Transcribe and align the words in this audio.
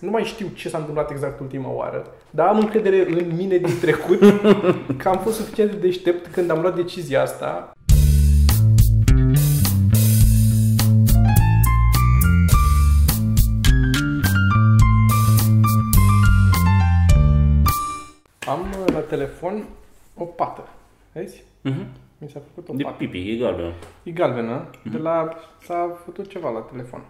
Nu 0.00 0.10
mai 0.10 0.22
știu 0.24 0.46
ce 0.54 0.68
s-a 0.68 0.78
întâmplat 0.78 1.10
exact 1.10 1.40
ultima 1.40 1.70
oară, 1.70 2.06
dar 2.30 2.46
am 2.46 2.58
încredere 2.58 3.10
în 3.10 3.36
mine 3.36 3.56
din 3.56 3.78
trecut 3.80 4.20
că 4.96 5.08
am 5.08 5.18
fost 5.18 5.36
suficient 5.36 5.70
de 5.70 5.76
deștept 5.76 6.26
când 6.26 6.50
am 6.50 6.60
luat 6.60 6.76
decizia 6.76 7.22
asta. 7.22 7.72
Am 18.46 18.60
uh, 18.60 18.92
la 18.92 18.98
telefon 19.00 19.64
o 20.14 20.24
pată. 20.24 20.68
Vezi? 21.12 21.42
Mhm. 21.60 21.86
Mi 22.18 22.28
s-a 22.28 22.40
făcut 22.48 22.68
o 22.68 22.72
De 22.76 22.82
pată. 22.82 22.96
pipi, 22.96 23.30
e 23.32 23.36
galben. 23.36 23.72
E 24.02 24.10
galbenă. 24.10 24.70
De 24.90 24.98
la... 24.98 25.28
S-a 25.62 25.98
făcut 26.04 26.28
ceva 26.28 26.50
la 26.50 26.60
telefon. 26.60 27.02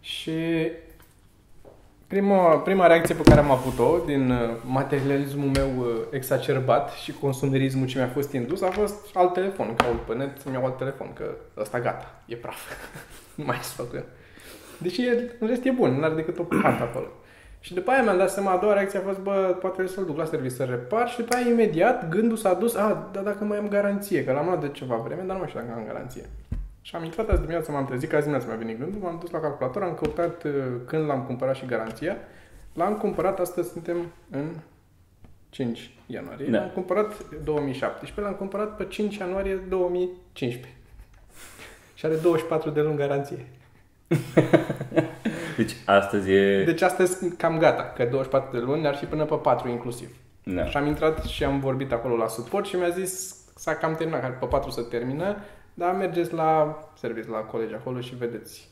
Și 0.00 0.32
prima, 2.14 2.56
prima 2.56 2.86
reacție 2.86 3.14
pe 3.14 3.22
care 3.22 3.40
am 3.40 3.50
avut-o 3.50 4.04
din 4.06 4.30
uh, 4.30 4.38
materialismul 4.64 5.48
meu 5.48 5.70
uh, 5.78 5.86
exacerbat 6.10 6.90
și 6.90 7.12
consumerismul 7.12 7.86
ce 7.86 7.98
mi-a 7.98 8.08
fost 8.08 8.32
indus 8.32 8.62
a 8.62 8.70
fost 8.70 8.94
alt 9.14 9.32
telefon. 9.32 9.74
Caut 9.74 10.00
pe 10.00 10.14
net 10.14 10.40
să-mi 10.40 10.54
iau 10.54 10.64
alt 10.64 10.76
telefon, 10.76 11.12
că 11.12 11.24
ăsta 11.56 11.80
gata, 11.80 12.14
e 12.26 12.36
praf. 12.36 12.58
nu 13.38 13.44
mai 13.44 13.58
să 13.60 13.72
fac 13.74 13.88
cu 13.90 13.96
el. 13.96 14.04
Deși 14.78 15.02
e, 15.06 15.36
în 15.40 15.48
rest 15.48 15.64
e 15.64 15.70
bun, 15.70 15.90
nu 15.98 16.04
are 16.04 16.14
decât 16.14 16.38
o 16.38 16.42
pată 16.42 16.82
acolo. 16.82 17.06
Și 17.60 17.74
după 17.74 17.90
aia 17.90 18.02
mi-am 18.02 18.16
dat 18.16 18.30
seama, 18.30 18.50
a 18.50 18.56
doua 18.56 18.72
reacție 18.72 18.98
a 18.98 19.02
fost, 19.02 19.18
bă, 19.18 19.56
poate 19.60 19.74
trebuie 19.74 19.94
să-l 19.94 20.04
duc 20.04 20.16
la 20.16 20.24
serviciu 20.24 20.54
să 20.54 20.64
repar 20.64 21.08
și 21.08 21.16
după 21.16 21.34
aia 21.34 21.48
imediat 21.48 22.08
gândul 22.08 22.36
s-a 22.36 22.54
dus, 22.54 22.74
a, 22.74 23.08
dar 23.12 23.22
dacă 23.22 23.44
mai 23.44 23.58
am 23.58 23.68
garanție, 23.68 24.24
că 24.24 24.32
l-am 24.32 24.46
luat 24.46 24.60
de 24.60 24.68
ceva 24.72 24.96
vreme, 24.96 25.22
dar 25.26 25.32
nu 25.32 25.38
mai 25.38 25.48
știu 25.48 25.60
dacă 25.60 25.72
am 25.78 25.86
garanție. 25.86 26.22
Și 26.86 26.96
am 26.96 27.04
intrat 27.04 27.28
azi 27.28 27.40
dimineața, 27.40 27.72
m-am 27.72 27.86
trezit, 27.86 28.08
că 28.08 28.16
azi 28.16 28.24
dimineața 28.24 28.52
mi-a 28.52 28.64
venit 28.64 28.78
gândul, 28.78 29.00
m-am 29.00 29.18
dus 29.20 29.30
la 29.30 29.40
calculator, 29.40 29.82
am 29.82 29.94
căutat 29.94 30.44
uh, 30.44 30.52
când 30.86 31.06
l-am 31.06 31.22
cumpărat 31.22 31.56
și 31.56 31.66
garanția. 31.66 32.16
L-am 32.72 32.96
cumpărat, 32.96 33.40
astăzi 33.40 33.70
suntem 33.70 33.96
în 34.30 34.54
5 35.50 35.90
ianuarie. 36.06 36.46
Da. 36.46 36.58
L-am 36.58 36.68
cumpărat 36.68 37.30
2017, 37.44 38.20
l-am 38.20 38.34
cumpărat 38.34 38.76
pe 38.76 38.84
5 38.84 39.16
ianuarie 39.16 39.54
2015. 39.54 40.74
Și 41.94 42.06
are 42.06 42.14
24 42.14 42.70
de 42.70 42.80
luni 42.80 42.96
garanție. 42.96 43.46
Deci 45.56 45.76
astăzi 45.86 46.32
e... 46.32 46.64
Deci 46.64 46.82
astăzi 46.82 47.36
cam 47.36 47.58
gata, 47.58 47.82
că 47.82 48.04
24 48.04 48.58
de 48.58 48.64
luni 48.64 48.86
ar 48.86 48.94
fi 48.94 49.04
până 49.04 49.24
pe 49.24 49.34
4 49.34 49.68
inclusiv. 49.68 50.16
Da. 50.42 50.64
Și 50.64 50.76
am 50.76 50.86
intrat 50.86 51.24
și 51.24 51.44
am 51.44 51.60
vorbit 51.60 51.92
acolo 51.92 52.16
la 52.16 52.28
suport 52.28 52.66
și 52.66 52.76
mi-a 52.76 52.88
zis 52.88 53.36
s-a 53.54 53.74
cam 53.74 53.94
terminat, 53.94 54.20
că 54.20 54.36
pe 54.40 54.46
4 54.46 54.70
să 54.70 54.82
termină, 54.82 55.36
dar 55.74 55.94
mergeți 55.94 56.32
la 56.32 56.78
serviciu, 56.98 57.30
la 57.30 57.38
colegi 57.38 57.74
acolo 57.74 58.00
și 58.00 58.14
vedeți. 58.16 58.68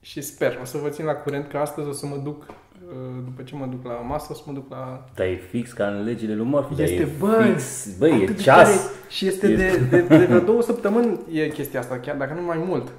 Și 0.00 0.20
sper, 0.20 0.58
o 0.62 0.64
să 0.64 0.78
vă 0.78 0.88
țin 0.88 1.04
la 1.04 1.14
curent 1.14 1.48
că 1.48 1.56
astăzi 1.58 1.88
o 1.88 1.92
să 1.92 2.06
mă 2.06 2.16
duc, 2.16 2.42
uh, 2.48 3.22
după 3.24 3.42
ce 3.42 3.54
mă 3.56 3.66
duc 3.66 3.84
la 3.86 3.92
masă, 3.92 4.26
o 4.30 4.34
să 4.34 4.42
mă 4.46 4.52
duc 4.52 4.70
la... 4.70 5.04
Dar 5.14 5.26
e 5.26 5.36
fix 5.36 5.72
ca 5.72 5.86
în 5.86 6.04
legile 6.04 6.34
lui 6.34 6.46
Murphy. 6.46 6.74
dar 6.74 6.86
Este, 6.86 7.00
e 7.02 7.08
bă, 7.18 7.42
fix, 7.50 7.88
băi, 7.98 8.12
atât 8.12 8.28
e 8.28 8.32
de 8.32 8.42
ceas. 8.42 8.68
tare. 8.68 8.78
Și 9.08 9.26
este 9.26 9.46
E- 9.48 9.56
de, 9.56 9.76
de, 9.90 10.00
de 10.00 10.24
vreo 10.24 10.38
două 10.40 10.62
săptămâni 10.62 11.18
e 11.32 11.48
chestia 11.48 11.80
asta, 11.80 11.98
chiar 11.98 12.16
dacă 12.16 12.34
nu 12.34 12.42
mai 12.42 12.58
mult. 12.66 12.92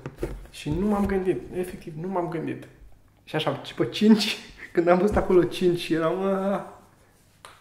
Și 0.49 0.69
nu 0.79 0.87
m-am 0.87 1.05
gândit, 1.05 1.41
efectiv, 1.53 1.93
nu 2.01 2.07
m-am 2.07 2.27
gândit. 2.29 2.67
Și 3.23 3.35
așa, 3.35 3.61
și 3.63 3.73
pe 3.73 3.85
5, 3.85 4.37
când 4.73 4.87
am 4.87 4.97
văzut 4.97 5.15
acolo 5.15 5.43
5, 5.43 5.89
eram... 5.89 6.23
"Ah, 6.23 6.59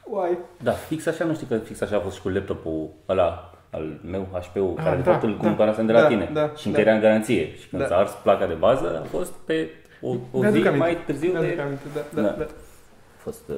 Uai, 0.04 0.38
Da, 0.62 0.72
fix 0.72 1.06
așa, 1.06 1.24
nu 1.24 1.34
știi 1.34 1.46
că 1.46 1.56
fix 1.58 1.80
așa 1.80 1.96
a 1.96 2.00
fost 2.00 2.16
și 2.16 2.22
cu 2.22 2.28
laptopul 2.28 2.90
ăla 3.08 3.49
al 3.70 4.00
meu, 4.04 4.28
HP-ul, 4.32 4.74
Ah, 4.78 4.84
care 4.84 4.96
de 4.96 5.02
da, 5.02 5.10
fapt 5.12 5.22
îl 5.24 5.36
da, 5.36 5.46
cumpărasem 5.46 5.86
de 5.86 5.92
la 5.92 6.00
da, 6.00 6.06
tine 6.06 6.30
da, 6.32 6.52
și 6.56 6.66
încă 6.66 6.80
da. 6.82 6.86
era 6.86 6.94
în 6.96 7.02
garanție. 7.02 7.54
Și 7.56 7.68
când 7.68 7.82
Da. 7.82 7.88
s-a 7.88 7.96
ars 7.96 8.12
placa 8.22 8.46
de 8.46 8.54
bază, 8.54 9.00
a 9.04 9.06
fost 9.08 9.32
pe 9.32 9.68
o, 10.00 10.08
o 10.08 10.14
zi 10.14 10.18
Mi-aduc 10.32 10.54
aminte. 10.66 10.70
mai 10.70 10.96
târziu 11.06 11.30
Mi-aduc 11.30 11.54
de... 11.54 11.60
aminte, 11.62 11.82
da, 11.94 12.00
da, 12.22 12.28
Da. 12.28 12.34
da. 12.34 12.44
A 12.44 13.18
fost... 13.18 13.48
Uh, 13.48 13.56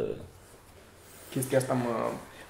chestia 1.31 1.59
asta 1.59 1.73
mă... 1.75 1.89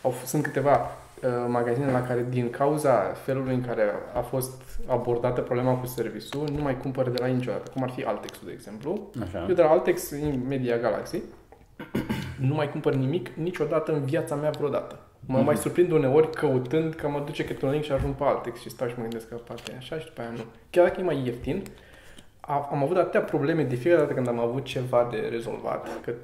Au, 0.02 0.12
f- 0.12 0.24
sunt 0.24 0.42
câteva 0.42 0.72
uh, 0.80 1.28
magazine 1.48 1.90
la 1.90 2.02
care, 2.02 2.26
din 2.28 2.50
cauza 2.50 2.92
felului 3.24 3.54
în 3.54 3.64
care 3.66 3.82
a 4.14 4.20
fost 4.20 4.62
abordată 4.86 5.40
problema 5.40 5.74
cu 5.74 5.86
serviciul, 5.86 6.48
nu 6.56 6.62
mai 6.62 6.78
cumpăr 6.78 7.08
de 7.08 7.18
la 7.20 7.28
ei 7.28 7.34
niciodată, 7.34 7.70
cum 7.74 7.82
ar 7.82 7.90
fi 7.90 8.02
Altex-ul, 8.02 8.46
de 8.46 8.52
exemplu. 8.52 9.10
așa. 9.22 9.46
Eu 9.48 9.54
de 9.54 9.62
la 9.62 9.68
Altex, 9.68 10.10
în 10.10 10.40
Media 10.48 10.76
Galaxy, 10.76 11.18
nu 12.40 12.54
mai 12.54 12.70
cumpăr 12.70 12.94
nimic 12.94 13.28
niciodată 13.28 13.92
în 13.92 14.04
viața 14.04 14.34
mea 14.34 14.50
vreodată. 14.50 14.98
Mă 15.32 15.36
Mhm. 15.38 15.46
mai 15.46 15.56
surprind 15.56 15.90
uneori 15.90 16.30
căutând 16.30 16.94
că 16.94 17.08
mă 17.08 17.22
duce 17.26 17.44
câte 17.44 17.64
un 17.64 17.70
link 17.70 17.84
și 17.84 17.92
ajung 17.92 18.14
pe 18.14 18.24
Altex 18.24 18.60
și 18.60 18.70
stau 18.70 18.88
și 18.88 18.94
mă 18.96 19.02
gândesc 19.02 19.28
că 19.28 19.34
poate 19.34 19.62
e 19.72 19.76
așa 19.78 19.98
și 19.98 20.04
după 20.06 20.20
aia 20.20 20.30
nu. 20.36 20.42
Chiar 20.70 20.84
dacă 20.86 21.00
e 21.00 21.04
mai 21.04 21.22
ieftin, 21.24 21.62
a- 22.40 22.68
am 22.72 22.82
avut 22.82 22.96
atâtea 22.96 23.20
probleme 23.20 23.62
de 23.62 23.74
fiecare 23.74 24.02
dată 24.02 24.14
când 24.14 24.28
am 24.28 24.38
avut 24.38 24.64
ceva 24.64 25.08
de 25.10 25.28
rezolvat, 25.30 25.88
cât 26.04 26.16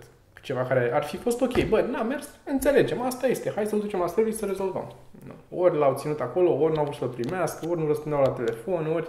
ceva 0.43 0.61
care 0.63 0.91
ar 0.95 1.05
fi 1.05 1.17
fost 1.17 1.41
ok. 1.41 1.65
Bă, 1.69 1.85
n-a 1.91 2.03
mers, 2.03 2.29
înțelegem, 2.45 3.03
asta 3.03 3.27
este, 3.27 3.53
hai 3.55 3.67
să-l 3.67 3.81
ducem 3.81 3.99
la 4.01 4.07
serviciu 4.07 4.37
să 4.37 4.45
rezolvăm. 4.47 4.93
Nu. 5.27 5.59
Ori 5.59 5.79
l-au 5.79 5.95
ținut 5.99 6.21
acolo, 6.21 6.51
ori 6.61 6.75
n-au 6.75 6.85
vrut 6.85 6.97
să-l 6.97 7.09
primească, 7.09 7.67
ori 7.71 7.81
nu 7.81 7.87
răspundeau 7.87 8.23
la 8.23 8.29
telefon, 8.29 8.87
ori 8.95 9.09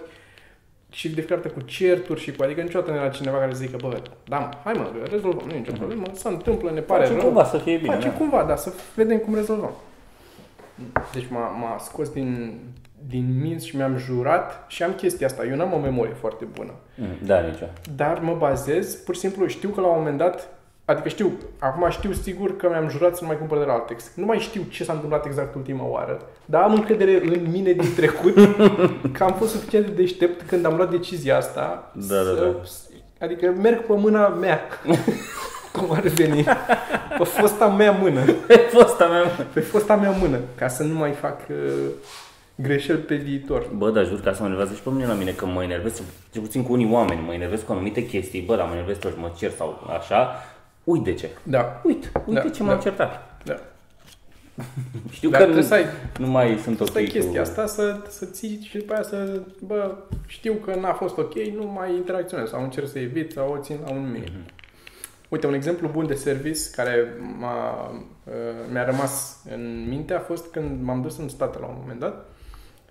și 0.90 1.08
de 1.08 1.14
fiecare 1.20 1.40
dată 1.40 1.54
cu 1.54 1.60
certuri 1.60 2.20
și 2.20 2.32
cu, 2.32 2.42
adică 2.42 2.60
niciodată 2.60 2.90
nu 2.90 2.96
era 2.96 3.08
cineva 3.08 3.38
care 3.38 3.52
să 3.52 3.58
zică, 3.58 3.76
bă, 3.80 3.96
da, 4.28 4.38
mă, 4.38 4.48
hai 4.64 4.72
mă, 4.72 4.86
rezolvăm, 5.10 5.46
nu 5.46 5.54
e 5.54 5.58
nicio 5.58 5.72
problemă, 5.72 6.02
se 6.12 6.28
întâmplă, 6.28 6.70
ne 6.70 6.80
pare 6.80 7.02
Face 7.02 7.14
rău. 7.14 7.24
cumva 7.24 7.44
să 7.44 7.58
fie 7.58 7.76
bine. 7.76 7.94
Face 7.94 8.08
da. 8.08 8.14
cumva, 8.14 8.44
da, 8.44 8.56
să 8.56 8.72
vedem 8.94 9.18
cum 9.18 9.34
rezolvăm. 9.34 9.70
Deci 11.12 11.26
m-a, 11.30 11.48
m-a 11.48 11.78
scos 11.78 12.08
din, 12.08 12.58
din 13.08 13.40
minți 13.40 13.66
și 13.66 13.76
mi-am 13.76 13.96
jurat 13.96 14.64
și 14.68 14.82
am 14.82 14.92
chestia 14.92 15.26
asta. 15.26 15.44
Eu 15.44 15.56
n-am 15.56 15.72
o 15.72 15.78
memorie 15.78 16.14
foarte 16.20 16.44
bună. 16.54 16.72
Mm, 16.94 17.06
Da, 17.26 17.40
nicio. 17.40 17.64
Dar 17.96 18.18
mă 18.22 18.34
bazez, 18.38 18.94
pur 18.94 19.14
și 19.14 19.20
simplu 19.20 19.46
știu 19.46 19.68
că 19.68 19.80
la 19.80 19.86
un 19.86 19.98
moment 19.98 20.18
dat, 20.18 20.48
adică 20.84 21.08
știu, 21.08 21.32
acum 21.58 21.90
știu 21.90 22.12
sigur 22.12 22.56
că 22.56 22.68
mi-am 22.68 22.88
jurat 22.88 23.14
să 23.16 23.18
nu 23.22 23.28
mai 23.28 23.38
cumpăr 23.38 23.58
de 23.58 23.64
la 23.64 23.72
Altex. 23.72 24.12
Nu 24.14 24.24
mai 24.24 24.38
știu 24.38 24.62
ce 24.70 24.84
s-a 24.84 24.92
întâmplat 24.92 25.26
exact 25.26 25.54
ultima 25.54 25.86
oară, 25.86 26.20
dar 26.44 26.62
am 26.62 26.72
încredere 26.74 27.20
în 27.36 27.50
mine 27.50 27.72
din 27.72 27.94
trecut 27.96 28.34
că 29.16 29.24
am 29.24 29.32
fost 29.32 29.52
suficient 29.52 29.86
de 29.86 29.92
deștept 29.92 30.42
când 30.48 30.64
am 30.64 30.76
luat 30.76 30.90
decizia 30.90 31.36
asta. 31.36 31.92
Da, 32.08 32.22
da, 32.22 32.40
da. 32.42 32.54
Adică 33.20 33.54
merg 33.60 33.80
pe 33.86 33.92
mâna 33.96 34.28
mea. 34.28 34.60
Cum 35.72 35.90
ar 35.90 36.00
veni? 36.00 36.44
Pe 37.18 37.24
fosta 37.24 37.68
mea 37.68 37.90
mână. 37.90 38.20
Fosta 38.70 39.06
mea. 39.06 39.22
Pe 39.52 39.60
fosta 39.60 39.96
mea 39.96 40.10
mână. 40.10 40.38
Ca 40.54 40.68
să 40.68 40.82
nu 40.82 40.94
mai 40.94 41.10
fac 41.10 41.40
uh, 41.50 41.56
greșeli 42.54 42.98
pe 42.98 43.14
viitor. 43.14 43.68
Bă, 43.76 43.90
dar 43.90 44.06
jur 44.06 44.20
că 44.20 44.28
asta 44.28 44.42
mă 44.42 44.48
enervează 44.48 44.74
și 44.74 44.82
pe 44.82 44.90
mine 44.90 45.06
la 45.06 45.12
mine 45.12 45.30
că 45.30 45.46
mă 45.46 45.62
enervez, 45.62 46.02
cel 46.32 46.42
puțin 46.42 46.62
cu 46.62 46.72
unii 46.72 46.90
oameni, 46.90 47.20
mă 47.26 47.32
enervez 47.32 47.62
cu 47.62 47.72
anumite 47.72 48.06
chestii, 48.06 48.40
bă, 48.40 48.56
dar 48.56 48.66
mă 48.66 48.72
enervez 48.72 48.98
tot 48.98 49.12
și 49.12 49.18
mă 49.18 49.32
cer 49.36 49.50
sau 49.50 49.90
așa, 49.98 50.28
uite 50.84 51.10
de 51.10 51.16
ce. 51.16 51.28
Da. 51.42 51.80
Uite, 51.84 52.10
uite 52.26 52.40
Da, 52.40 52.48
ce 52.48 52.62
m-am 52.62 52.74
da. 52.74 52.80
certat. 52.80 53.40
Da. 53.44 53.58
Știu 55.10 55.30
Dar 55.30 55.40
că 55.40 55.44
trebuie 55.46 55.62
nu, 55.64 55.68
să 55.68 55.74
ai 55.74 55.84
nu 56.18 56.26
mai 56.26 56.58
sunt 56.62 56.80
ok 56.80 56.86
Asta 56.86 57.00
e 57.00 57.04
chestia 57.04 57.42
cu... 57.42 57.48
asta, 57.48 57.66
să, 57.66 57.96
să 58.08 58.24
ții 58.24 58.60
și 58.68 58.76
după 58.78 58.92
aia 58.92 59.02
să, 59.02 59.40
bă, 59.66 59.94
știu 60.26 60.52
că 60.52 60.74
n-a 60.74 60.92
fost 60.92 61.18
ok, 61.18 61.34
nu 61.34 61.72
mai 61.74 61.94
interacționez 61.94 62.48
sau 62.48 62.62
încerc 62.62 62.88
să 62.88 62.98
evit 62.98 63.32
sau 63.32 63.52
o 63.58 63.62
țin 63.62 63.76
la 63.84 63.90
un 63.92 64.10
minim. 64.10 64.32
Uite, 65.30 65.46
un 65.46 65.54
exemplu 65.54 65.88
bun 65.88 66.06
de 66.06 66.14
service 66.14 66.60
care 66.74 67.14
m-a, 67.38 67.90
uh, 68.24 68.32
mi-a 68.72 68.84
rămas 68.84 69.44
în 69.50 69.88
minte 69.88 70.14
a 70.14 70.20
fost 70.20 70.50
când 70.52 70.82
m-am 70.82 71.02
dus 71.02 71.18
în 71.18 71.28
state 71.28 71.58
la 71.58 71.66
un 71.66 71.76
moment 71.80 72.00
dat. 72.00 72.26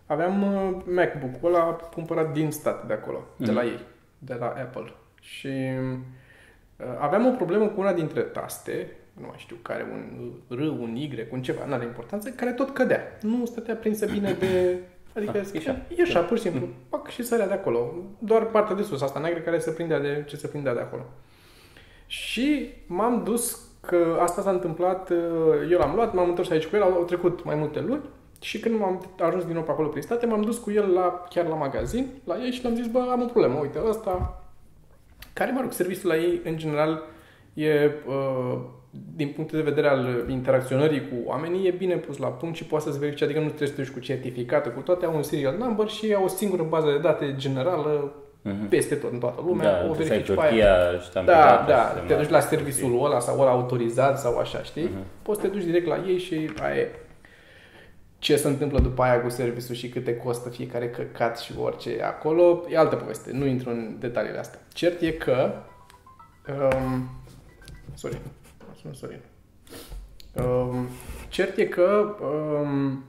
Aveam 0.06 0.42
uh, 0.44 0.82
MacBook-ul 0.96 1.54
ăla 1.54 1.64
cumpărat 1.94 2.32
din 2.34 2.52
state 2.52 2.88
de 2.88 2.94
acolo, 2.94 3.24
de 3.36 3.52
la 3.52 3.64
ei, 3.64 3.80
de 4.18 4.34
la 4.34 4.46
Apple. 4.46 4.94
Și 5.22 5.48
uh, 5.48 6.86
aveam 7.00 7.26
o 7.26 7.32
problemă 7.32 7.68
cu 7.68 7.80
una 7.80 7.94
dintre 7.94 8.22
taste, 8.22 8.92
nu 9.14 9.26
mai 9.28 9.36
știu 9.38 9.56
care, 9.62 9.86
un 9.92 10.32
R, 10.58 10.60
un 10.60 10.96
Y, 10.96 11.28
un 11.32 11.42
ceva, 11.42 11.66
n-are 11.66 11.86
importanță, 11.86 12.30
care 12.30 12.52
tot 12.52 12.70
cădea. 12.74 13.18
Nu 13.22 13.46
stătea 13.46 13.76
prinsă 13.76 14.06
bine 14.06 14.34
de... 14.34 14.78
Adică 15.16 15.38
Ah, 15.38 15.50
ieșea. 15.54 15.86
ieșea, 15.98 16.22
pur 16.22 16.38
și 16.38 16.44
simplu, 16.44 16.68
pac, 16.90 17.08
și 17.10 17.24
sărea 17.24 17.48
de 17.48 17.54
acolo. 17.54 17.94
Doar 18.20 18.46
partea 18.46 18.76
de 18.76 18.82
sus, 18.84 19.02
asta 19.02 19.20
neagră, 19.20 19.40
care 19.40 19.60
se 19.60 19.72
prindea 19.72 20.00
de 20.00 20.24
ce 20.28 20.36
se 20.36 20.48
prindea 20.48 20.74
de 20.74 20.80
acolo. 20.80 21.06
Și 22.12 22.74
m-am 22.88 23.24
dus, 23.24 23.70
că 23.82 24.18
asta 24.20 24.42
s-a 24.42 24.50
întâmplat, 24.50 25.10
uh, 25.10 25.18
eu 25.72 25.78
l-am 25.78 25.96
luat, 25.96 26.14
m-am 26.14 26.30
întors 26.30 26.50
aici 26.50 26.66
cu 26.66 26.76
el, 26.76 26.82
au 26.82 27.04
trecut 27.04 27.44
mai 27.44 27.56
multe 27.56 27.80
luni 27.80 28.02
și 28.42 28.60
când 28.60 28.80
m-am 28.80 29.06
ajuns 29.20 29.46
din 29.46 29.54
nou 29.54 29.64
pe 29.64 29.72
acolo 29.72 29.88
prin 29.88 30.02
state, 30.02 30.26
m-am 30.26 30.42
dus 30.42 30.58
cu 30.58 30.72
el 30.72 30.90
la, 30.92 31.24
chiar 31.30 31.46
la 31.46 31.56
magazin, 31.56 32.08
la 32.24 32.44
ei 32.44 32.52
și 32.52 32.62
le-am 32.62 32.76
zis, 32.76 32.88
bă, 32.88 33.08
am 33.12 33.22
o 33.22 33.26
problemă, 33.26 33.60
uite, 33.60 33.80
ăsta, 33.88 34.44
care, 35.34 35.52
mă 35.52 35.62
rog, 35.62 35.72
serviciul 35.72 36.10
la 36.10 36.18
ei, 36.18 36.42
în 36.44 36.58
general, 36.58 37.04
e, 37.54 37.92
uh, 38.08 38.60
din 39.16 39.32
punct 39.36 39.52
de 39.52 39.62
vedere 39.62 39.88
al 39.88 40.26
interacționării 40.30 41.02
cu 41.10 41.16
oamenii, 41.26 41.68
e 41.68 41.72
bine 41.72 41.96
pus 41.96 42.18
la 42.18 42.28
punct 42.28 42.56
și 42.56 42.66
poate 42.66 42.86
să-ți 42.86 43.00
verifice, 43.00 43.24
adică 43.24 43.40
nu 43.40 43.46
trebuie 43.46 43.68
să 43.68 43.74
te 43.74 43.82
duci 43.82 43.94
cu 43.94 44.00
certificate, 44.00 44.70
cu 44.70 44.80
toate, 44.80 45.06
au 45.06 45.16
un 45.16 45.24
serial 45.24 45.58
number 45.58 45.88
și 45.88 46.14
au 46.14 46.24
o 46.24 46.28
singură 46.28 46.64
bază 46.64 46.92
de 46.92 46.98
date 46.98 47.34
generală 47.38 48.14
Mhm. 48.42 48.68
peste 48.68 48.96
tot, 48.96 49.12
în 49.12 49.20
toată 49.20 49.42
lumea, 49.46 49.72
Da, 49.72 49.78
o 49.78 49.84
trebuie 49.94 50.06
să 50.08 50.12
ai 50.14 50.20
verifici 50.20 50.36
pe 50.38 50.42
aia. 50.56 50.76
Turchia 50.76 51.00
și 51.02 51.12
te-am 51.12 51.26
Da, 51.26 51.34
pitat, 51.34 51.68
da, 51.68 51.82
și 51.88 51.94
te 51.94 51.98
semnat. 52.00 52.18
duci 52.22 52.30
la 52.30 52.40
serviciul 52.40 53.06
ăla 53.06 53.20
sau 53.20 53.40
ăla 53.40 53.50
autorizat 53.52 54.20
sau 54.20 54.38
așa, 54.38 54.64
știi? 54.64 54.84
Mhm. 54.84 55.04
Poți 55.22 55.42
să 55.42 55.48
te 55.48 55.54
duci 55.54 55.64
direct 55.64 55.88
la 55.88 56.04
ei 56.08 56.18
și 56.18 56.50
aia 56.62 56.76
e. 56.76 56.90
Ce 58.20 58.36
se 58.36 58.48
întâmplă 58.48 58.80
după 58.80 59.02
aia 59.02 59.22
cu 59.22 59.30
serviciul 59.30 59.76
și 59.76 59.90
câte 59.90 60.16
costă 60.18 60.50
fiecare 60.50 60.90
căcat 60.90 61.40
și 61.40 61.54
orice 61.62 62.02
acolo, 62.04 62.64
e 62.70 62.78
altă 62.78 62.96
poveste. 62.96 63.32
Nu 63.34 63.46
intru 63.46 63.70
în 63.70 63.96
detaliile 64.00 64.38
astea. 64.40 64.60
Cert 64.74 65.02
e 65.02 65.12
că 65.12 65.52
um, 66.50 67.10
Sorin. 67.94 68.20
Mă 68.68 68.74
sună 68.82 68.94
Sorin. 68.94 69.20
Um, 70.34 70.88
cert 71.30 71.58
e 71.58 71.66
că 71.66 72.16
um, 72.22 73.04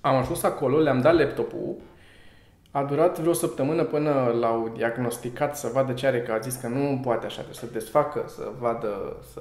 am 0.00 0.16
ajuns 0.16 0.42
acolo, 0.42 0.78
le-am 0.78 1.00
dat 1.00 1.14
laptopul, 1.18 1.74
a 2.70 2.84
durat 2.84 3.18
vreo 3.18 3.32
săptămână 3.32 3.84
până 3.84 4.34
l-au 4.40 4.72
diagnosticat 4.76 5.56
să 5.56 5.70
vadă 5.72 5.92
ce 5.92 6.06
are, 6.06 6.22
că 6.22 6.32
a 6.32 6.38
zis 6.38 6.56
că 6.56 6.68
nu 6.68 7.00
poate 7.02 7.26
așa, 7.26 7.42
trebuie 7.42 7.54
să 7.54 7.66
desfacă, 7.72 8.24
să 8.26 8.48
vadă, 8.58 9.16
să 9.32 9.40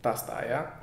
tasta 0.00 0.32
aia. 0.46 0.82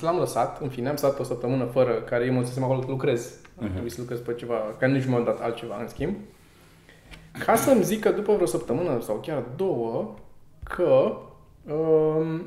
L-am 0.00 0.16
lăsat, 0.18 0.60
în 0.60 0.68
fine, 0.68 0.88
am 0.88 0.96
stat 0.96 1.18
o 1.18 1.22
săptămână 1.22 1.64
fără, 1.64 1.92
care 1.92 2.24
eu 2.24 2.32
mă 2.32 2.42
zisem 2.42 2.62
acolo 2.62 2.78
că 2.78 2.90
lucrez. 2.90 3.38
Uh-huh. 3.38 3.70
Trebuie 3.70 3.90
să 3.90 4.00
lucrez 4.00 4.18
pe 4.18 4.34
ceva, 4.34 4.54
că 4.78 4.86
nici 4.86 5.06
mi-au 5.06 5.22
dat 5.22 5.40
altceva 5.40 5.80
în 5.80 5.88
schimb. 5.88 6.14
Ca 7.44 7.54
să-mi 7.54 7.82
zică 7.82 8.10
după 8.10 8.32
vreo 8.32 8.46
săptămână 8.46 9.00
sau 9.00 9.16
chiar 9.16 9.42
două 9.56 10.14
că 10.62 11.16
um, 11.72 12.42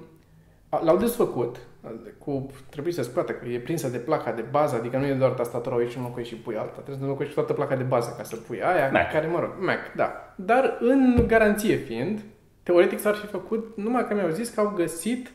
l-au 0.84 0.98
desfăcut, 0.98 1.58
cu, 2.18 2.52
trebuie 2.70 2.94
să 2.94 3.04
scoată 3.04 3.32
că 3.32 3.48
e 3.48 3.60
prinsă 3.60 3.88
de 3.88 3.98
placa 3.98 4.32
de 4.32 4.44
bază, 4.52 4.76
adică 4.76 4.98
nu 4.98 5.06
e 5.06 5.14
doar 5.14 5.32
tastatura 5.32 5.76
aici 5.76 5.96
înlocuiești 5.96 6.34
și 6.34 6.40
pui 6.42 6.56
alta, 6.56 6.72
trebuie 6.72 6.96
să 6.96 7.04
înlocuiești 7.04 7.36
toată 7.36 7.54
placa 7.54 7.76
de 7.76 7.84
bază 7.84 8.14
ca 8.18 8.24
să 8.24 8.36
pui 8.36 8.62
aia, 8.62 8.90
Mac. 8.92 9.12
care, 9.12 9.28
mă 9.28 9.40
rog, 9.40 9.50
Mac, 9.60 9.94
da. 9.96 10.34
Dar 10.36 10.78
în 10.80 11.24
garanție 11.28 11.76
fiind, 11.76 12.20
teoretic 12.64 13.00
s-ar 13.00 13.16
fi 13.16 13.26
făcut, 13.26 13.78
numai 13.78 14.08
că 14.08 14.14
mi-au 14.14 14.30
zis 14.30 14.50
că 14.50 14.60
au 14.60 14.74
găsit 14.76 15.32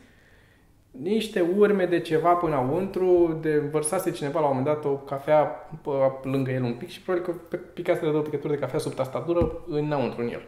niște 0.91 1.45
urme 1.57 1.85
de 1.85 1.99
ceva 1.99 2.33
până 2.33 2.61
înăuntru, 2.61 3.37
de 3.41 3.57
vărsase 3.57 4.11
cineva 4.11 4.39
la 4.39 4.47
un 4.47 4.57
moment 4.57 4.75
dat 4.75 4.85
o 4.91 4.95
cafea 4.95 5.43
pe, 5.83 5.89
lângă 6.23 6.51
el 6.51 6.63
un 6.63 6.73
pic 6.73 6.89
și 6.89 7.01
probabil 7.01 7.33
că 7.49 7.57
picase 7.57 7.99
de 7.99 8.09
două 8.09 8.21
picături 8.21 8.53
de 8.53 8.59
cafea 8.59 8.79
sub 8.79 8.93
tastatură 8.93 9.51
înăuntru 9.67 10.21
în 10.21 10.27
el. 10.27 10.41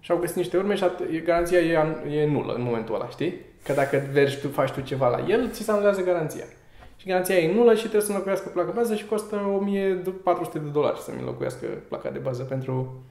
Și 0.00 0.10
au 0.10 0.16
găsit 0.16 0.36
niște 0.36 0.56
urme 0.56 0.74
și 0.74 0.84
at- 0.84 1.24
garanția 1.24 1.58
e, 1.58 1.78
e 2.10 2.26
nulă 2.26 2.52
în 2.52 2.62
momentul 2.62 2.94
ăla, 2.94 3.08
știi? 3.08 3.40
Că 3.64 3.72
dacă 3.72 4.02
vergi 4.12 4.40
tu, 4.40 4.48
faci 4.48 4.70
tu 4.70 4.80
ceva 4.80 5.08
la 5.08 5.24
el, 5.28 5.50
ți 5.50 5.62
se 5.62 5.70
anulează 5.70 6.02
garanția. 6.02 6.44
Și 6.96 7.06
garanția 7.06 7.34
e 7.34 7.54
nulă 7.54 7.74
și 7.74 7.80
trebuie 7.80 8.02
să 8.02 8.10
înlocuiască 8.10 8.48
placa 8.48 8.70
de 8.70 8.76
bază 8.76 8.94
și 8.94 9.06
costă 9.06 9.36
1400 9.56 10.58
de 10.58 10.68
dolari 10.72 11.00
să-mi 11.00 11.18
înlocuiască 11.18 11.66
placa 11.88 12.10
de 12.10 12.18
bază 12.18 12.42
pentru, 12.42 13.02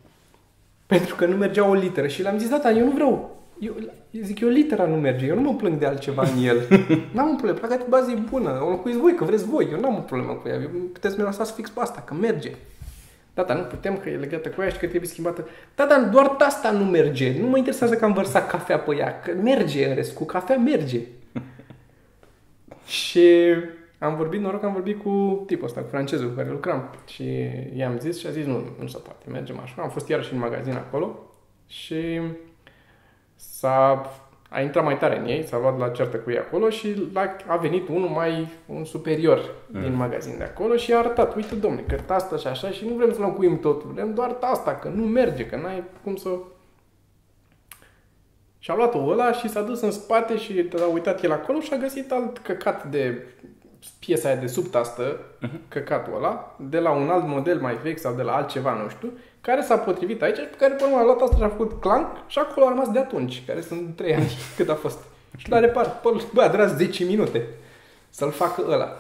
pentru 0.86 1.16
că 1.16 1.26
nu 1.26 1.36
mergea 1.36 1.68
o 1.68 1.74
literă. 1.74 2.08
Și 2.08 2.22
le-am 2.22 2.38
zis, 2.38 2.50
da, 2.50 2.58
dar 2.58 2.76
eu 2.76 2.86
nu 2.86 2.92
vreau. 2.92 3.40
Eu, 3.60 3.74
eu 4.12 4.22
zic, 4.24 4.40
eu 4.40 4.50
litera 4.50 4.86
nu 4.86 4.96
merge, 4.96 5.26
eu 5.26 5.36
nu 5.36 5.42
mă 5.42 5.54
plâng 5.54 5.78
de 5.78 5.86
altceva 5.86 6.24
în 6.36 6.44
el. 6.44 6.58
N-am 7.14 7.30
un 7.30 7.36
problemă, 7.36 7.58
placa 7.58 7.76
de 7.76 7.86
bază 7.90 8.12
e 8.12 8.20
bună, 8.30 8.60
o 8.62 8.66
înlocuiți 8.66 8.98
voi, 8.98 9.16
că 9.16 9.24
vreți 9.24 9.46
voi, 9.46 9.68
eu 9.72 9.80
n-am 9.80 9.96
o 9.96 10.00
problemă 10.00 10.34
cu 10.34 10.48
ea, 10.48 10.56
eu, 10.56 10.70
puteți 10.94 11.16
să-mi 11.16 11.26
lăsați 11.26 11.54
fix 11.54 11.70
pe 11.70 11.80
asta, 11.80 12.02
că 12.06 12.14
merge. 12.14 12.52
Da, 13.34 13.44
dar 13.44 13.58
nu 13.58 13.64
putem, 13.64 13.98
că 13.98 14.10
e 14.10 14.16
legată 14.16 14.50
cu 14.50 14.62
ea 14.62 14.70
și 14.70 14.78
că 14.78 14.88
trebuie 14.88 15.10
schimbată. 15.10 15.48
Da, 15.76 15.86
dar 15.86 16.04
doar 16.04 16.36
asta 16.40 16.72
nu 16.72 16.86
merge. 16.86 17.40
Nu 17.40 17.48
mă 17.48 17.58
interesează 17.58 17.96
că 17.96 18.06
am 18.06 18.14
vărsat 18.14 18.50
cafea 18.50 18.80
pe 18.80 18.96
ea, 18.96 19.20
că 19.20 19.34
merge 19.34 19.88
în 19.88 19.96
rest, 19.96 20.16
cu 20.16 20.26
cafea 20.26 20.58
merge. 20.58 21.00
și 22.86 23.28
am 24.00 24.16
vorbit, 24.16 24.42
noroc, 24.42 24.64
am 24.64 24.74
vorbit 24.74 25.02
cu 25.02 25.44
tipul 25.46 25.66
ăsta, 25.66 25.82
cu 25.82 25.88
francezul 25.88 26.30
cu 26.30 26.36
care 26.36 26.50
lucram. 26.50 26.96
Și 27.08 27.50
i-am 27.76 27.98
zis 28.00 28.20
și 28.20 28.28
a 28.28 28.30
zis, 28.30 28.46
nu, 28.46 28.64
nu 28.80 28.88
se 28.88 28.98
poate, 28.98 29.30
mergem 29.30 29.60
așa. 29.60 29.82
Am 29.82 29.90
fost 29.90 30.08
iarăși 30.08 30.34
în 30.34 30.40
magazin 30.40 30.74
acolo 30.74 31.20
și 31.68 32.22
s-a, 33.36 34.12
a 34.54 34.62
intrat 34.62 34.84
mai 34.84 34.98
tare 34.98 35.20
în 35.20 35.26
ei, 35.26 35.44
s-a 35.44 35.60
luat 35.60 35.78
la 35.78 35.90
ceartă 35.90 36.18
cu 36.18 36.32
ei 36.32 36.38
acolo 36.38 36.70
și 36.70 37.10
la, 37.14 37.36
a 37.48 37.56
venit 37.56 37.88
unul 37.88 38.10
mai, 38.10 38.48
un 38.66 38.86
superior 38.86 39.56
mm. 39.68 39.82
din 39.82 39.96
magazin 39.96 40.38
de 40.38 40.44
acolo 40.44 40.76
și 40.76 40.94
a 40.94 40.98
arătat, 40.98 41.36
uite 41.36 41.56
domne, 41.56 41.84
că 41.88 41.96
tastă 41.96 42.38
și 42.38 42.48
așa 42.48 42.70
și 42.70 42.86
nu 42.86 42.94
vrem 42.94 43.14
să 43.14 43.20
înlocuim 43.20 43.60
totul, 43.60 43.92
vrem 43.94 44.14
doar 44.14 44.32
tasta, 44.32 44.76
că 44.76 44.88
nu 44.88 45.04
merge, 45.04 45.46
că 45.46 45.56
n-ai 45.56 45.84
cum 46.04 46.16
să... 46.16 46.30
Și 48.60 48.72
a 48.72 48.76
luat-o 48.76 49.08
ăla 49.08 49.32
și 49.32 49.50
s-a 49.50 49.62
dus 49.62 49.82
în 49.82 49.92
spate 49.92 50.38
și 50.38 50.70
a 50.82 50.86
uitat 50.94 51.24
el 51.24 51.32
acolo 51.32 51.60
și 51.60 51.74
a 51.74 51.78
găsit 51.78 52.12
alt 52.12 52.38
căcat 52.38 52.86
de 52.86 53.28
piesa 54.00 54.28
aia 54.28 54.38
de 54.38 54.48
sub 54.48 54.68
tastă, 54.68 55.18
uh-huh. 55.18 55.68
căcatul 55.68 56.16
ăla, 56.16 56.56
de 56.60 56.80
la 56.80 56.92
un 56.92 57.10
alt 57.10 57.28
model 57.28 57.60
mai 57.60 57.78
vechi 57.84 58.00
sau 58.00 58.14
de 58.14 58.22
la 58.22 58.36
altceva, 58.36 58.74
nu 58.74 58.90
știu, 58.90 59.12
care 59.42 59.62
s-a 59.62 59.78
potrivit 59.78 60.22
aici 60.22 60.36
și 60.36 60.42
pe 60.42 60.56
care 60.58 60.74
până 60.74 60.96
a 60.96 61.04
luat 61.04 61.22
asta 61.22 61.36
și 61.36 61.44
a 61.44 61.48
făcut 61.48 61.82
clank 61.82 62.08
și 62.28 62.40
acolo 62.40 62.66
a 62.66 62.70
rămas 62.70 62.92
de 62.92 63.00
atunci, 63.00 63.44
care 63.48 63.62
sunt 63.62 63.96
3 63.96 64.16
ani 64.16 64.32
cât 64.58 64.70
a 64.70 64.76
fost. 64.76 65.00
Și 65.38 65.50
l-a 65.50 65.60
reparat. 65.60 66.02
Bă, 66.34 66.42
a 66.42 66.48
durat 66.48 66.70
10 66.70 67.04
minute 67.04 67.48
să-l 68.10 68.32
facă 68.32 68.64
ăla. 68.70 68.98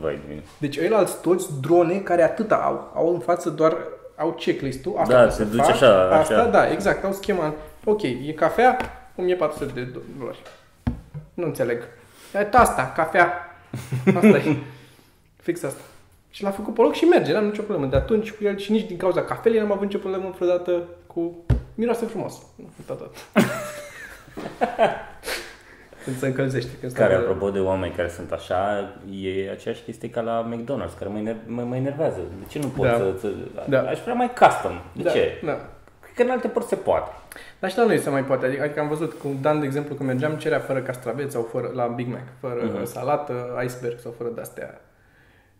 Vai 0.00 0.14
de 0.14 0.22
mine. 0.28 0.42
Deci 0.58 0.78
ăilalți 0.78 1.20
toți 1.20 1.60
drone 1.60 1.98
care 1.98 2.22
atâta 2.22 2.56
au, 2.56 2.92
au 2.94 3.12
în 3.12 3.20
față 3.20 3.50
doar 3.50 3.76
au 4.16 4.32
checklist-ul. 4.32 4.96
Asta 4.98 5.14
Da, 5.14 5.22
pot 5.22 5.32
se 5.32 5.36
să 5.36 5.44
duce 5.44 5.62
fac, 5.62 5.70
așa, 5.70 6.18
Asta, 6.18 6.34
așa. 6.34 6.44
da, 6.44 6.70
exact, 6.70 7.04
au 7.04 7.12
schema. 7.12 7.54
Ok, 7.84 8.02
e 8.02 8.32
cafea, 8.36 8.76
1400 9.16 9.72
de 9.80 10.00
dolari. 10.18 10.42
Nu 11.34 11.44
înțeleg. 11.44 11.82
E 12.34 12.48
asta, 12.52 12.92
cafea. 12.96 13.53
Asta 14.14 14.26
e. 14.26 14.56
Fix 15.42 15.62
asta. 15.62 15.80
Și 16.30 16.42
l-a 16.42 16.50
făcut 16.50 16.74
pe 16.74 16.80
loc 16.80 16.94
și 16.94 17.04
merge, 17.04 17.32
n-am 17.32 17.44
nicio 17.44 17.62
problemă. 17.62 17.90
De 17.90 17.96
atunci 17.96 18.30
cu 18.30 18.44
el 18.44 18.56
și 18.58 18.72
nici 18.72 18.86
din 18.86 18.96
cauza 18.96 19.22
cafelei 19.22 19.58
n-am 19.60 19.72
avut 19.72 19.84
nicio 19.84 19.98
problemă 19.98 20.34
vreodată 20.38 20.82
cu... 21.06 21.36
Miroase 21.74 22.04
frumos. 22.06 22.34
Tot, 22.86 22.98
tot. 22.98 23.14
Când 26.04 26.18
se 26.18 26.26
încălzește. 26.26 26.70
Când 26.80 26.92
stă 26.92 27.00
Care, 27.00 27.14
pe- 27.14 27.20
apropo 27.20 27.50
de 27.50 27.58
oameni 27.58 27.92
care 27.94 28.08
sunt 28.08 28.32
așa, 28.32 28.78
e 29.20 29.50
aceeași 29.50 29.82
chestie 29.82 30.10
ca 30.10 30.20
la 30.20 30.48
McDonald's, 30.52 30.98
care 30.98 31.10
mă, 31.10 31.18
ener- 31.18 31.46
mă, 31.46 31.62
mă 31.62 31.76
enervează. 31.76 32.18
De 32.38 32.44
ce 32.48 32.58
nu 32.58 32.66
pot 32.66 32.86
Da. 32.86 32.96
să, 32.96 33.12
să... 33.20 33.32
Da. 33.68 33.80
Aș 33.80 34.00
vrea 34.00 34.14
mai 34.14 34.32
custom. 34.38 34.72
De 34.92 35.02
da, 35.02 35.10
ce? 35.10 35.40
Da. 35.44 35.68
Cred 36.14 36.26
că 36.26 36.32
în 36.32 36.38
alte 36.38 36.48
părți 36.48 36.68
se 36.68 36.76
poate. 36.76 37.10
Dar 37.58 37.70
și 37.70 37.78
la 37.78 37.84
noi 37.84 37.98
se 37.98 38.10
mai 38.10 38.24
poate. 38.24 38.46
Adică, 38.46 38.62
adică 38.62 38.80
am 38.80 38.88
văzut, 38.88 39.12
cu 39.12 39.28
Dan, 39.40 39.60
de 39.60 39.66
exemplu, 39.66 39.94
când 39.94 40.08
mergeam, 40.08 40.34
cerea 40.36 40.58
fără 40.58 40.80
castraveți 40.80 41.32
sau 41.32 41.42
fără, 41.42 41.70
la 41.74 41.86
Big 41.86 42.08
Mac, 42.08 42.22
fără 42.40 42.60
Mhm. 42.64 42.80
uh-huh. 42.80 42.84
salată, 42.84 43.62
iceberg 43.64 43.98
sau 43.98 44.14
fără 44.16 44.30
de-astea. 44.34 44.80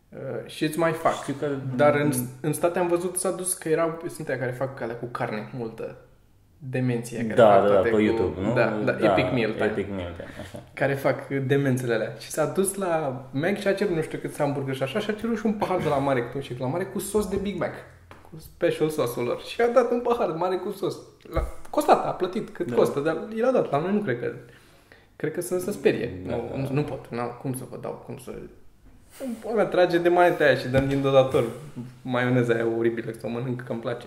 Uh, 0.08 0.18
și 0.46 0.64
îți 0.64 0.78
mai 0.78 0.92
fac. 0.92 1.12
Știu 1.14 1.34
că... 1.38 1.46
Dar 1.76 1.94
în, 1.94 2.12
în 2.40 2.52
state 2.52 2.78
am 2.78 2.86
văzut 2.88 3.16
s-a 3.16 3.30
dus 3.30 3.54
că 3.54 3.68
erau, 3.68 4.02
sunt 4.08 4.28
aia 4.28 4.38
care 4.38 4.50
fac 4.50 4.78
calea 4.78 4.94
cu 4.94 5.04
carne 5.06 5.48
multă. 5.56 5.96
Demenție. 6.58 7.18
Care 7.22 7.34
Da, 7.34 7.46
fac 7.52 7.60
da, 7.62 7.66
da, 7.68 7.72
toate 7.72 7.88
pe 7.88 7.94
cu, 7.94 8.00
YouTube, 8.00 8.40
nu? 8.40 8.54
Da, 8.54 8.64
da, 8.84 8.92
Epic 8.92 9.32
Meal 9.32 9.50
Time. 9.52 9.64
Epic 9.64 9.88
Meal 9.90 10.12
Time, 10.16 10.28
așa. 10.40 10.62
Care 10.74 10.94
fac 10.94 11.26
demențele 11.28 11.94
alea. 11.94 12.12
Și 12.18 12.30
s-a 12.30 12.44
dus 12.44 12.74
la 12.74 13.22
Mac 13.30 13.58
și 13.58 13.66
a 13.68 13.74
cerut 13.74 13.94
nu 13.94 14.02
știu 14.02 14.18
cât 14.18 14.36
hamburger 14.38 14.74
și 14.74 14.82
așa 14.82 14.98
și 14.98 15.10
a 15.10 15.12
cerut 15.12 15.38
și 15.38 15.46
un 15.46 15.52
pahar 15.52 15.78
de 15.78 15.88
la 15.88 15.96
mare 15.96 16.22
cu 16.22 16.40
și 16.40 16.56
la 16.58 16.66
mare 16.66 16.84
cu 16.84 16.98
sos 16.98 17.28
de 17.28 17.36
Big 17.42 17.58
Mac. 17.58 17.72
Cu 18.34 18.40
special 18.40 18.88
sauce-ul 18.88 19.26
lor. 19.26 19.40
Și 19.42 19.60
a 19.60 19.68
dat 19.68 19.90
un 19.90 20.00
pahar 20.00 20.30
mare 20.30 20.56
cu 20.56 20.70
sos. 20.70 20.96
La, 21.32 21.40
costat, 21.70 22.06
a 22.06 22.10
plătit 22.10 22.50
cât 22.50 22.66
Da. 22.66 22.74
costă, 22.74 23.00
dar 23.00 23.16
i 23.34 23.40
l-a 23.40 23.50
dat. 23.50 23.70
La 23.70 23.78
noi 23.78 23.92
nu 23.92 24.00
cred 24.00 24.20
că... 24.20 24.32
Cred 25.16 25.32
că 25.32 25.40
să 25.40 25.58
se 25.58 25.70
sperie. 25.70 26.22
Da, 26.26 26.36
nu, 26.36 26.50
da. 26.50 26.56
nu, 26.56 26.68
nu 26.72 26.82
pot. 26.82 27.08
Nu, 27.08 27.22
cum 27.40 27.54
să 27.54 27.64
vă 27.70 27.76
dau, 27.80 28.02
cum 28.06 28.18
să... 28.18 28.32
Pula, 29.40 29.66
trage 29.66 29.98
de 29.98 30.08
maneta 30.08 30.44
aia 30.44 30.56
și 30.56 30.68
dăm 30.68 30.88
din 30.88 31.02
dodator 31.02 31.44
maioneza 32.02 32.54
aia 32.54 32.66
oribilă, 32.78 33.12
să 33.12 33.26
o 33.26 33.28
mănânc 33.28 33.62
că 33.62 33.72
îmi 33.72 33.80
place. 33.80 34.06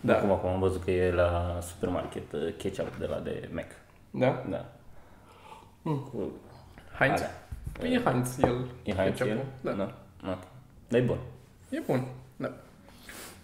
Da. 0.00 0.12
Da. 0.12 0.18
Acum, 0.18 0.30
acum 0.30 0.48
am 0.48 0.60
văzut 0.60 0.84
că 0.84 0.90
e 0.90 1.12
la 1.12 1.58
supermarket 1.60 2.32
uh, 2.32 2.54
ketchup 2.56 2.96
de 2.98 3.06
la 3.06 3.18
de 3.18 3.48
Mac. 3.52 3.66
Da? 4.10 4.44
Da. 4.50 4.64
Mm. 5.82 6.08
Cu... 6.12 6.32
Heinz? 6.98 7.20
Alea. 7.20 7.48
Păi 7.78 7.92
e 7.94 8.00
Heinz, 8.04 8.38
el. 8.42 8.66
E 8.84 8.92
Heinz 8.92 9.18
ketchup-ul. 9.18 9.36
el? 9.36 9.44
Da. 9.60 9.72
da. 9.72 9.94
da. 10.22 10.38
Dar 10.88 11.00
e 11.00 11.02
bun. 11.02 11.18
E 11.70 11.82
bun. 11.86 12.06
Da. 12.38 12.52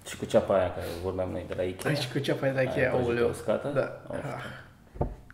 Și 0.06 0.16
cu 0.16 0.24
ceapa 0.24 0.54
aia 0.58 0.72
care 0.72 0.86
vorbeam 1.02 1.30
noi 1.30 1.44
de 1.48 1.54
la 1.56 1.62
Ikea. 1.62 1.88
Aici 1.88 2.12
cu 2.12 2.18
ceapa 2.18 2.48
de 2.48 2.58
Aia 2.58 2.62
Ikea, 2.70 2.72
prăjită 2.90 2.96
aoleu. 3.10 3.28
uscată? 3.28 3.68
Da. 3.74 4.14
Of. 4.14 4.24
Ah. 4.24 4.44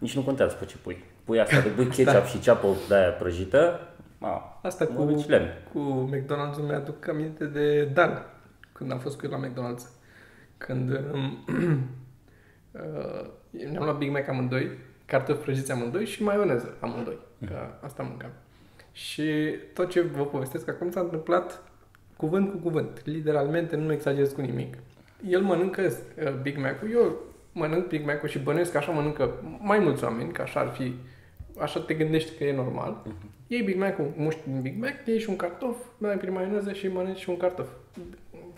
Nici 0.00 0.14
nu 0.16 0.22
contează 0.22 0.54
pe 0.54 0.64
ce 0.64 0.76
pui. 0.76 1.04
Pui 1.24 1.40
asta 1.40 1.60
de 1.60 1.68
pui 1.68 1.86
ketchup 1.96 2.06
Da. 2.12 2.24
și 2.24 2.40
ceapă 2.40 2.68
de 2.88 2.94
aia 2.94 3.10
prăjită. 3.10 3.80
Ma, 4.18 4.60
Asta 4.62 4.86
cu, 4.86 4.92
mă 4.92 5.04
duci 5.12 5.26
lemn. 5.26 5.48
cu 5.72 6.10
McDonald's 6.12 6.66
mi-aduc 6.66 7.08
aminte 7.08 7.44
de 7.44 7.84
Dan, 7.84 8.22
când 8.72 8.92
am 8.92 8.98
fost 8.98 9.18
cu 9.18 9.26
el 9.26 9.30
la 9.30 9.40
McDonald's. 9.48 9.82
Când 10.58 10.90
um, 11.12 11.44
uh, 12.72 13.30
ne-am 13.50 13.84
luat 13.84 13.96
Big 13.98 14.10
Mac 14.10 14.28
amândoi, 14.28 14.70
cartofi 15.06 15.42
prăjiți 15.42 15.72
amândoi 15.72 16.04
și 16.04 16.22
maioneză 16.22 16.76
amândoi. 16.80 17.18
Că 17.46 17.58
asta 17.80 18.02
mâncam. 18.02 18.30
Și 18.92 19.54
tot 19.74 19.90
ce 19.90 20.00
vă 20.00 20.24
povestesc 20.26 20.68
acum 20.68 20.90
s-a 20.90 21.00
întâmplat 21.00 21.62
cuvânt 22.20 22.50
cu 22.50 22.56
cuvânt. 22.56 23.02
Literalmente, 23.04 23.76
nu 23.76 23.92
exagerez 23.92 24.32
cu 24.32 24.40
nimic. 24.40 24.76
El 25.28 25.40
mănâncă 25.40 25.82
uh, 25.82 26.32
Big 26.42 26.58
Mac-ul, 26.58 26.90
eu 26.90 27.16
mănânc 27.52 27.86
Big 27.86 28.06
Mac-ul 28.06 28.28
și 28.28 28.38
bănuiesc 28.38 28.72
că 28.72 28.78
așa 28.78 28.92
mănâncă 28.92 29.30
mai 29.60 29.78
mulți 29.78 30.04
oameni, 30.04 30.32
că 30.32 30.42
așa 30.42 30.60
ar 30.60 30.68
fi, 30.68 30.94
așa 31.58 31.80
te 31.80 31.94
gândești 31.94 32.36
că 32.36 32.44
e 32.44 32.54
normal. 32.54 33.02
Iei 33.46 33.62
Big 33.62 33.78
Mac-ul, 33.78 34.12
muști 34.16 34.40
din 34.44 34.60
Big 34.60 34.80
Mac, 34.80 34.94
iei 35.04 35.18
și 35.18 35.28
un 35.28 35.36
cartof, 35.36 35.76
mai 35.98 36.16
prin 36.16 36.32
maioneză 36.32 36.72
și 36.72 36.88
mănânci 36.88 37.18
și 37.18 37.30
un 37.30 37.36
cartof. 37.36 37.68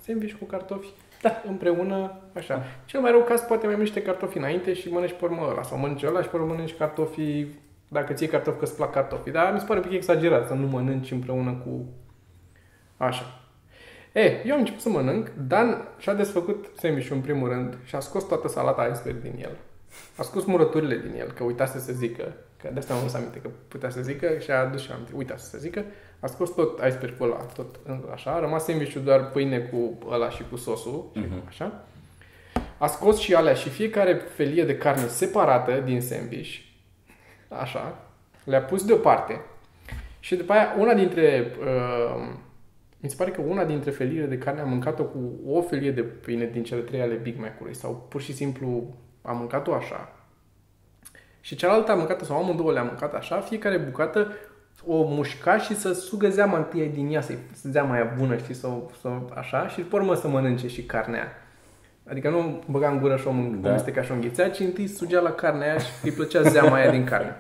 Sandwich 0.01 0.35
cu 0.39 0.45
cartofi, 0.45 0.89
da, 1.23 1.43
împreună, 1.47 2.21
așa. 2.35 2.63
Cel 2.85 3.01
mai 3.01 3.11
rău 3.11 3.23
caz 3.23 3.41
poate 3.41 3.67
mai 3.67 3.77
miște 3.77 4.03
cartofi 4.03 4.39
înainte 4.39 4.73
și 4.73 4.93
mănânci 4.93 5.13
pe 5.19 5.25
urmă 5.25 5.47
ăla, 5.51 5.63
sau 5.63 5.79
mănânci 5.79 6.03
ăla 6.03 6.23
și 6.23 6.29
pe 6.29 6.37
urmă 6.37 6.49
mănânci 6.49 6.77
cartofii, 6.77 7.61
dacă 7.89 8.13
ți 8.13 8.27
cartofi 8.27 8.59
că 8.59 8.65
îți 8.65 8.77
plac 8.77 8.93
cartofii. 8.93 9.33
Dar 9.33 9.53
mi 9.53 9.59
se 9.59 9.67
pare 9.67 9.79
un 9.79 9.85
pic 9.85 9.95
exagerat 9.95 10.47
să 10.47 10.55
nu 10.55 10.67
mănânci 10.67 11.11
împreună 11.11 11.53
cu... 11.53 11.85
Așa. 12.97 13.42
E, 14.13 14.47
eu 14.47 14.53
am 14.55 14.59
început 14.59 14.81
să 14.81 14.89
mănânc, 14.89 15.29
Dan 15.47 15.89
și-a 15.99 16.15
desfăcut 16.15 16.67
sandwich 16.79 17.11
în 17.11 17.21
primul 17.21 17.49
rând 17.49 17.77
și 17.85 17.95
a 17.95 18.01
scos 18.01 18.25
toată 18.25 18.49
salata 18.49 18.87
iceberg 18.87 19.23
din 19.23 19.35
el. 19.43 19.57
A 20.17 20.23
scos 20.23 20.45
murăturile 20.45 20.97
din 20.97 21.21
el, 21.21 21.31
că 21.33 21.45
uitase 21.45 21.79
să 21.79 21.93
zică, 21.93 22.33
că 22.63 22.69
de 22.73 22.79
asta 22.79 22.93
am 22.95 23.01
adus 23.01 23.15
aminte 23.15 23.39
că 23.39 23.49
putea 23.69 23.91
să 23.91 24.01
zică 24.03 24.39
și 24.39 24.51
a 24.51 24.59
adus 24.59 24.81
și 24.83 24.91
aminte, 24.93 25.13
uitase 25.15 25.49
să 25.49 25.59
zică, 25.59 25.85
a 26.21 26.27
scos 26.27 26.51
tot 26.55 26.81
iceberg-ul 26.89 27.27
ăla, 27.31 27.37
tot 27.55 27.79
așa, 28.13 28.31
a 28.31 28.41
rămas 28.41 28.65
sandwich 28.65 28.97
doar 29.05 29.29
pâine 29.31 29.59
cu 29.59 29.99
ăla 30.11 30.31
și 30.31 30.43
cu 30.51 30.57
sosul, 30.57 31.11
și 31.15 31.19
Mhm. 31.21 31.43
așa. 31.49 31.85
A 32.79 32.87
scos 32.87 33.19
și 33.19 33.35
alea 33.35 33.55
și 33.55 33.69
fiecare 33.69 34.15
felie 34.15 34.65
de 34.65 34.77
carne 34.77 35.07
separată 35.07 35.73
din 35.85 36.01
sandwich, 36.01 36.59
așa, 37.49 37.99
le-a 38.45 38.63
pus 38.63 38.85
deoparte. 38.85 39.41
Și 40.21 40.35
după 40.37 40.53
aia, 40.53 40.75
una 40.79 40.95
dintre, 40.95 41.53
uh, 41.61 42.29
mi 43.03 43.09
se 43.09 43.17
pare 43.19 43.31
că 43.31 43.41
una 43.41 43.65
dintre 43.65 43.91
feliile 43.91 44.27
de 44.27 44.39
carne 44.39 44.61
a 44.61 44.65
mâncat-o 44.65 45.05
cu 45.05 45.33
o 45.47 45.63
felie 45.63 45.91
de 45.91 46.03
pâine 46.03 46.45
din 46.53 46.63
cele 46.63 46.81
trei 46.81 47.01
ale 47.01 47.15
Big 47.15 47.39
Mac-ului 47.41 47.75
sau 47.75 48.07
pur 48.09 48.21
și 48.21 48.35
simplu 48.35 48.95
a 49.23 49.33
mâncat-o 49.33 49.75
așa. 49.75 50.13
Și 51.41 51.57
cealaltă 51.57 51.93
a 51.93 51.95
mâncat 51.95 52.21
sau 52.21 52.37
amândouă 52.43 52.73
le-a 52.73 52.83
mâncat 52.83 53.15
așa, 53.15 53.41
fiecare 53.41 53.77
bucată 53.77 54.33
o 54.87 55.03
mușca 55.03 55.59
și 55.59 55.77
să 55.77 55.93
sugă 55.93 56.29
zeama 56.29 56.57
întâi 56.59 56.89
din 56.95 57.13
ea, 57.13 57.21
să 57.21 57.33
să 57.53 57.69
zeama 57.71 57.95
aia 57.95 58.15
bună, 58.19 58.37
știi, 58.37 58.55
să, 58.55 58.69
să, 59.01 59.09
așa, 59.35 59.69
și 59.69 59.81
după 59.81 59.97
urmă 59.97 60.15
să 60.15 60.29
mănânce 60.29 60.69
și 60.69 60.83
carnea. 60.83 61.33
Adică 62.09 62.29
nu 62.29 62.63
băga 62.71 62.89
în 62.89 63.01
gură 63.01 63.17
și 63.17 63.27
o 63.27 63.31
mâncă, 63.31 63.69
Da. 63.69 63.77
da. 63.77 63.91
ca 63.93 64.03
și 64.03 64.11
o 64.11 64.15
înghițea, 64.15 64.51
ci 64.51 64.59
întâi 64.59 64.87
sugea 64.87 65.21
la 65.21 65.31
carnea 65.31 65.71
aia 65.71 65.79
și 65.79 65.91
îi 66.03 66.11
plăcea 66.11 66.43
zeama 66.43 66.75
aia 66.77 66.91
din 66.91 67.05
carne. 67.05 67.37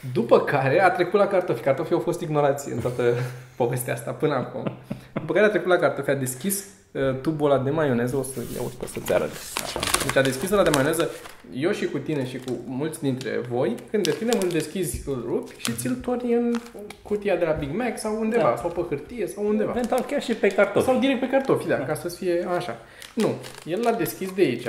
Tine. 0.00 0.12
După 0.14 0.40
care 0.40 0.82
a 0.82 0.90
trecut 0.90 1.18
la 1.20 1.26
cartofi. 1.26 1.62
Cartofii 1.62 1.94
au 1.94 2.00
fost 2.00 2.20
ignorați 2.20 2.72
în 2.72 2.78
toată 2.78 3.02
povestea 3.56 3.92
asta 3.94 4.10
până 4.10 4.34
acum. 4.34 4.72
După 5.12 5.32
care 5.32 5.46
a 5.46 5.48
trecut 5.48 5.68
la 5.68 5.76
cartofi, 5.76 6.10
a 6.10 6.14
deschis 6.14 6.64
uh, 6.92 7.02
tubul 7.20 7.50
ăla 7.50 7.62
de 7.62 7.70
maioneză, 7.70 8.16
o 8.16 8.22
să 8.22 8.40
iau 8.54 8.70
o 8.82 8.86
să-ți 8.86 9.12
arăt. 9.12 9.30
Așa. 9.62 9.78
Deci 10.06 10.16
a 10.16 10.22
deschis 10.22 10.50
ăla 10.50 10.62
de 10.62 10.70
maioneză, 10.70 11.10
eu 11.54 11.70
și 11.70 11.86
cu 11.86 11.98
tine 11.98 12.26
și 12.26 12.38
cu 12.38 12.58
mulți 12.66 13.00
dintre 13.02 13.40
voi, 13.50 13.74
când 13.90 14.02
deschidem, 14.02 14.38
îl 14.42 14.48
deschizi, 14.48 15.02
îl 15.06 15.24
rupi 15.26 15.54
și 15.56 15.72
ți-l 15.72 15.94
torni 15.94 16.32
în 16.32 16.54
cutia 17.02 17.36
de 17.36 17.44
la 17.44 17.50
Big 17.52 17.70
Mac 17.76 17.98
sau 17.98 18.18
undeva, 18.20 18.42
Da. 18.42 18.56
sau 18.56 18.70
pe 18.70 18.80
hârtie 18.88 19.26
sau 19.26 19.46
undeva. 19.46 19.70
Eventual 19.70 20.00
chiar 20.10 20.22
și 20.22 20.34
pe 20.34 20.48
cartofi. 20.48 20.86
Sau 20.86 20.98
direct 20.98 21.20
pe 21.20 21.28
cartofi, 21.28 21.66
da, 21.68 21.76
ca 21.76 21.94
să 21.94 22.08
fie 22.08 22.46
așa. 22.56 22.76
Nu, 23.14 23.34
el 23.64 23.80
l-a 23.82 23.92
deschis 23.92 24.32
de 24.34 24.42
aici 24.42 24.66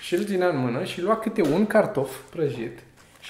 și 0.00 0.14
îl 0.14 0.24
ținea 0.24 0.48
în 0.48 0.58
mână 0.58 0.84
și 0.84 1.02
lua 1.02 1.16
câte 1.16 1.42
un 1.42 1.66
cartof 1.66 2.10
prăjit 2.30 2.78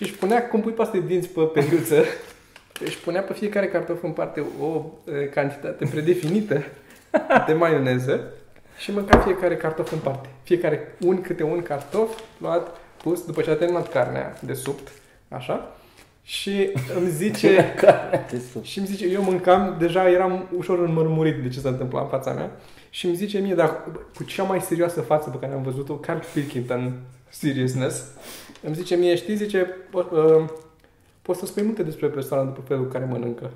și 0.01 0.07
își 0.07 0.19
punea, 0.19 0.49
cum 0.49 0.61
pui 0.61 0.73
paste 0.73 0.99
de 0.99 1.07
dinți 1.07 1.29
pe 1.29 1.41
periuță, 1.41 2.05
își 2.87 2.99
punea 2.99 3.23
pe 3.23 3.33
fiecare 3.33 3.67
cartof 3.67 4.03
în 4.03 4.11
parte 4.11 4.45
o 4.61 4.85
e, 5.13 5.25
cantitate 5.25 5.85
predefinită 5.85 6.63
de 7.47 7.53
maioneză 7.53 8.33
și 8.79 8.93
mânca 8.93 9.19
fiecare 9.19 9.57
cartof 9.57 9.93
în 9.93 9.99
parte. 9.99 10.29
Fiecare 10.43 10.97
un 11.01 11.21
câte 11.21 11.43
un 11.43 11.63
cartof 11.63 12.21
luat, 12.39 12.77
pus, 13.03 13.25
după 13.25 13.43
ce 13.43 13.51
a 13.51 13.55
terminat 13.55 13.93
carnea 13.93 14.37
de 14.41 14.53
subt, 14.53 14.89
așa, 15.29 15.77
și 16.23 16.71
îmi 16.97 17.11
zice... 17.11 17.75
De 18.31 18.39
sus. 18.53 18.65
Și 18.65 18.79
îmi 18.79 18.87
zice, 18.87 19.07
eu 19.07 19.23
mâncam, 19.23 19.77
deja 19.79 20.09
eram 20.09 20.49
ușor 20.57 20.79
înmărmurit 20.79 21.43
de 21.43 21.49
ce 21.49 21.61
se 21.61 21.69
întâmpla 21.69 22.01
în 22.01 22.09
fața 22.09 22.33
mea 22.33 22.51
și 22.91 23.07
îmi 23.07 23.15
zice 23.15 23.39
mie, 23.39 23.55
dar 23.55 23.85
cu 24.17 24.25
cea 24.25 24.43
mai 24.43 24.61
serioasă 24.61 25.01
față 25.01 25.31
pe 25.31 25.39
care 25.39 25.53
am 25.53 25.63
văzut-o, 25.63 25.95
Carl 25.95 26.21
Pilkington 26.35 26.93
seriousness, 27.29 28.05
îmi 28.63 28.75
zice 28.75 28.95
mie, 28.95 29.15
știi, 29.15 29.37
zice, 29.37 29.67
po- 29.67 30.11
uh, 30.11 30.45
poți 31.23 31.39
să 31.39 31.47
spui 31.47 31.63
multe 31.63 31.83
despre 31.83 32.07
persoana 32.07 32.45
după 32.45 32.61
felul 32.67 32.85
în 32.85 32.91
care 32.91 33.05
mănâncă. 33.05 33.51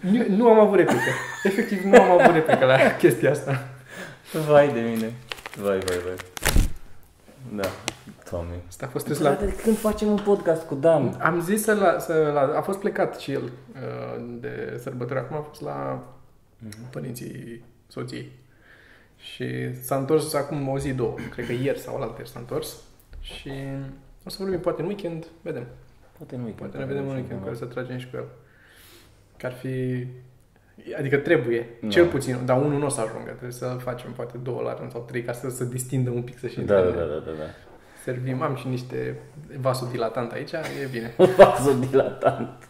nu, 0.00 0.24
nu 0.28 0.48
am 0.48 0.58
avut 0.58 0.76
replică. 0.76 1.10
Efectiv, 1.42 1.82
nu 1.82 2.00
am 2.00 2.20
avut 2.20 2.34
replică 2.34 2.64
la 2.64 2.96
chestia 2.98 3.30
asta. 3.30 3.68
Vai 4.48 4.72
de 4.72 4.80
mine. 4.80 5.12
Vai, 5.56 5.78
vai, 5.78 5.98
vai. 6.04 6.16
Da, 7.52 7.68
Doamne. 8.30 8.52
Asta 8.68 8.86
a 8.86 8.88
fost 8.88 9.06
râs 9.06 9.18
la... 9.18 9.34
Frate, 9.34 9.54
când 9.62 9.78
facem 9.78 10.08
un 10.08 10.18
podcast 10.24 10.66
cu 10.66 10.74
Dan? 10.74 11.18
Am 11.22 11.40
zis 11.40 11.62
să 11.62 11.74
la, 11.74 11.98
să 11.98 12.30
la, 12.34 12.58
a 12.58 12.60
fost 12.62 12.78
plecat 12.78 13.18
și 13.18 13.32
el 13.32 13.42
uh, 13.42 14.24
de 14.40 14.80
sărbători. 14.82 15.18
Acum 15.18 15.36
a 15.36 15.40
fost 15.40 15.60
la 15.60 16.02
părinții 16.90 17.64
soției. 17.86 18.32
Și 19.32 19.74
s-a 19.82 19.96
întors 19.96 20.34
acum 20.34 20.68
o 20.68 20.78
zi, 20.78 20.92
două. 20.92 21.14
Cred 21.30 21.46
că 21.46 21.52
ieri 21.52 21.78
sau 21.78 21.96
alaltă 21.96 22.24
s-a 22.24 22.38
întors. 22.38 22.76
Și 23.20 23.50
o 24.24 24.28
să 24.28 24.36
vorbim 24.40 24.60
poate 24.60 24.80
în 24.82 24.86
weekend, 24.86 25.26
vedem. 25.42 25.66
Poate 26.18 26.36
nu 26.36 26.44
Poate 26.44 26.76
ne 26.76 26.84
vedem 26.84 27.08
în 27.08 27.14
weekend, 27.14 27.42
care 27.42 27.54
să 27.54 27.64
tragem 27.64 27.98
și 27.98 28.10
cu 28.10 28.16
el. 28.16 28.24
Că 29.36 29.46
ar 29.46 29.52
fi... 29.52 30.06
Adică 30.98 31.16
trebuie, 31.16 31.66
Da. 31.80 31.88
cel 31.88 32.06
puțin, 32.06 32.38
dar 32.44 32.60
unul 32.60 32.78
nu 32.78 32.86
o 32.86 32.88
să 32.88 33.00
ajungă. 33.00 33.28
Trebuie 33.30 33.50
să 33.50 33.66
facem 33.66 34.12
poate 34.12 34.38
două 34.38 34.62
la 34.62 34.74
rând 34.74 34.90
sau 34.90 35.00
trei 35.00 35.22
ca 35.22 35.32
să 35.32 35.48
se 35.48 35.68
distindă 35.68 36.10
un 36.10 36.22
pic 36.22 36.38
să 36.38 36.46
și 36.46 36.60
Da, 36.60 36.80
da, 36.80 36.90
da, 36.90 36.90
da, 36.90 37.04
da. 37.04 37.30
da. 37.38 37.44
Servim, 38.02 38.42
am 38.42 38.56
și 38.56 38.68
niște 38.68 39.16
vasul 39.60 39.88
dilatant 39.90 40.32
aici, 40.32 40.52
e 40.52 40.88
bine. 40.90 41.14
Vasodilatant. 41.36 42.68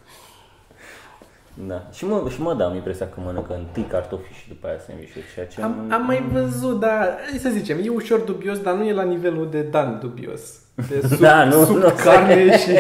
Da. 1.55 1.89
Și 1.93 2.07
mă, 2.07 2.23
și 2.31 2.41
mă 2.41 2.55
da, 2.55 2.65
am 2.65 2.75
impresia 2.75 3.09
că 3.09 3.21
mănâncă 3.25 3.55
întâi 3.55 3.83
cartofi 3.91 4.33
și 4.33 4.49
după 4.49 4.67
aia 4.67 4.77
sandwich 4.87 5.13
ceea 5.35 5.47
ce... 5.47 5.63
Am, 5.63 5.87
am 5.91 6.05
mai 6.07 6.23
văzut, 6.33 6.81
dar 6.81 7.19
hai 7.31 7.39
să 7.39 7.49
zicem, 7.49 7.79
e 7.83 7.89
ușor 7.89 8.19
dubios, 8.21 8.59
dar 8.59 8.75
nu 8.75 8.85
e 8.85 8.93
la 8.93 9.03
nivelul 9.03 9.49
de 9.51 9.63
Dan 9.63 9.99
dubios. 10.01 10.41
De 10.89 11.01
sub, 11.09 11.19
Da, 11.19 11.45
nu, 11.45 11.65
sub 11.65 11.77
nu, 11.77 11.89
carne 12.05 12.57
și... 12.63 12.73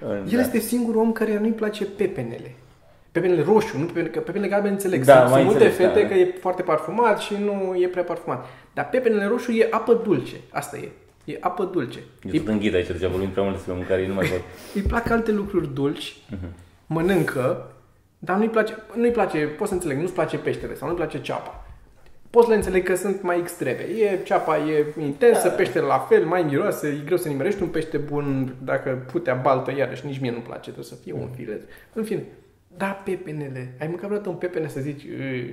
Da. 0.00 0.16
El 0.30 0.38
este 0.38 0.58
singurul 0.58 1.00
om 1.00 1.12
care 1.12 1.38
nu-i 1.38 1.50
place 1.52 1.84
pepenele. 1.84 2.54
Pepenele 3.12 3.42
roșu, 3.42 3.78
nu 3.78 3.84
pepenele, 3.84 4.10
că 4.10 4.18
pepenele 4.20 4.50
galben 4.50 4.72
înțeleg. 4.72 5.04
Da, 5.04 5.18
sunt, 5.18 5.30
mai 5.30 5.40
sunt 5.40 5.50
multe 5.52 5.64
înțeleg, 5.66 5.88
fete 5.88 6.02
da, 6.02 6.08
da. 6.08 6.14
că 6.14 6.20
e 6.20 6.34
foarte 6.40 6.62
parfumat 6.62 7.18
și 7.18 7.34
nu 7.44 7.74
e 7.80 7.86
prea 7.88 8.02
parfumat. 8.02 8.46
Dar 8.74 8.88
pepenele 8.88 9.24
roșu 9.26 9.52
e 9.52 9.68
apă 9.70 9.94
dulce. 10.04 10.34
Asta 10.52 10.76
e. 10.76 10.88
E 11.24 11.36
apă 11.40 11.64
dulce. 11.64 11.98
Eu 11.98 12.30
Îi, 12.32 12.36
sunt 12.36 12.48
înghit 12.48 12.74
aici, 12.74 12.86
deja 12.86 13.08
vorbim 13.08 13.28
prea 13.28 13.42
mult 13.42 13.54
despre 13.54 13.74
mâncare, 13.74 14.06
nu 14.06 14.14
mai 14.14 14.26
pot. 14.32 14.40
îi 14.74 14.80
plac 14.82 15.10
alte 15.10 15.32
lucruri 15.32 15.74
dulci, 15.74 16.16
Mhm. 16.30 16.48
mănâncă, 16.86 17.70
dar 18.18 18.36
nu-i 18.36 18.48
place, 18.48 18.74
nu-i 18.94 19.10
place, 19.10 19.38
poți 19.46 19.68
să 19.68 19.74
înțeleg, 19.74 19.98
nu-ți 19.98 20.12
place 20.12 20.38
peștele 20.38 20.74
sau 20.74 20.86
nu-ți 20.88 20.98
place 21.00 21.20
ceapa. 21.20 21.62
Pot 22.30 22.42
să 22.44 22.48
le 22.50 22.56
înțeleg 22.56 22.84
că 22.84 22.94
sunt 22.94 23.22
mai 23.22 23.38
extreme. 23.38 23.80
E, 23.80 24.18
ceapa 24.24 24.58
e 24.58 24.86
intensă, 25.00 25.48
Da. 25.48 25.54
peștele 25.54 25.86
la 25.86 25.98
fel, 25.98 26.24
mai 26.24 26.42
miroase, 26.42 26.88
e 26.88 27.04
greu 27.04 27.16
să 27.16 27.28
nimerești 27.28 27.62
un 27.62 27.68
pește 27.68 27.96
bun, 27.96 28.54
dacă 28.64 29.04
putea 29.12 29.34
baltă, 29.34 29.72
iarăși 29.76 30.06
nici 30.06 30.18
mie 30.20 30.30
nu-mi 30.30 30.42
place, 30.42 30.60
trebuie 30.62 30.84
să 30.84 30.94
fie 30.94 31.12
un 31.12 31.28
filet. 31.34 31.60
În 31.92 32.04
fine, 32.04 32.22
da, 32.76 32.86
pepenele. 33.04 33.74
Ai 33.80 33.86
mâncat 33.86 34.04
vreodată 34.06 34.28
un 34.28 34.34
pepene 34.36 34.68
să 34.68 34.80
zici, 34.80 35.02
"Ugh." 35.04 35.48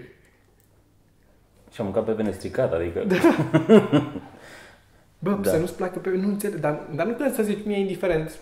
Și 1.72 1.82
am 1.82 1.86
mâncat 1.86 2.06
pepene 2.06 2.32
stricat, 2.32 2.74
adică... 2.74 3.04
bă, 5.20 5.30
Da. 5.32 5.32
da. 5.42 5.50
să 5.50 5.58
nu-ți 5.58 5.76
placă 5.76 6.00
pepene, 6.00 6.22
nu 6.22 6.28
înțeleg, 6.28 6.60
dar, 6.60 6.80
dar 6.96 7.06
nu 7.06 7.12
trebuie 7.14 7.36
să 7.36 7.44
zici, 7.44 7.66
mie 7.66 7.76
e 7.78 7.80
indiferent, 7.80 8.38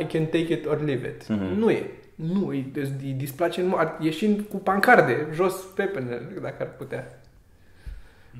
I 0.00 0.04
can 0.06 0.24
take 0.24 0.52
it 0.52 0.66
or 0.66 0.82
leave 0.84 1.08
it. 1.08 1.28
Mhm. 1.28 1.58
Nu 1.58 1.70
e. 1.70 1.90
Nu, 2.14 2.46
îi, 2.46 2.72
îi 3.02 3.14
displace, 3.16 3.60
în, 3.60 3.72
ar 3.76 3.96
ieși 4.00 4.36
cu 4.50 4.56
pancarde, 4.56 5.26
jos 5.32 5.54
pepene, 5.74 6.20
dacă 6.42 6.56
ar 6.58 6.68
putea. 6.76 7.20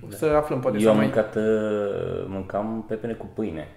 O 0.07 0.11
să 0.11 0.27
aflăm, 0.27 0.61
poate 0.61 0.77
Eu 0.77 0.83
să 0.83 0.89
am 0.89 0.97
mai... 0.97 1.05
mâncat, 1.05 1.37
uh, 1.37 2.25
mâncam 2.27 2.85
pepene 2.89 3.13
cu 3.13 3.27
pâine. 3.35 3.69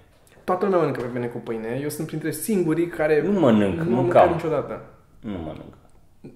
Toată 0.44 0.64
lumea 0.66 0.80
mănâncă 0.80 1.02
pepene 1.02 1.28
cu 1.28 1.38
pâine. 1.38 1.80
Eu 1.82 1.90
sunt 1.90 2.08
printre 2.08 2.32
singurii 2.32 2.88
care 2.88 3.22
Nu 3.22 3.40
mănânc, 3.40 3.76
nu 3.76 3.82
am 3.82 3.88
mâncat 3.88 4.30
mâncam. 4.30 4.32
niciodată. 4.32 4.82
Nu 5.20 5.32
mănânc. 5.38 5.74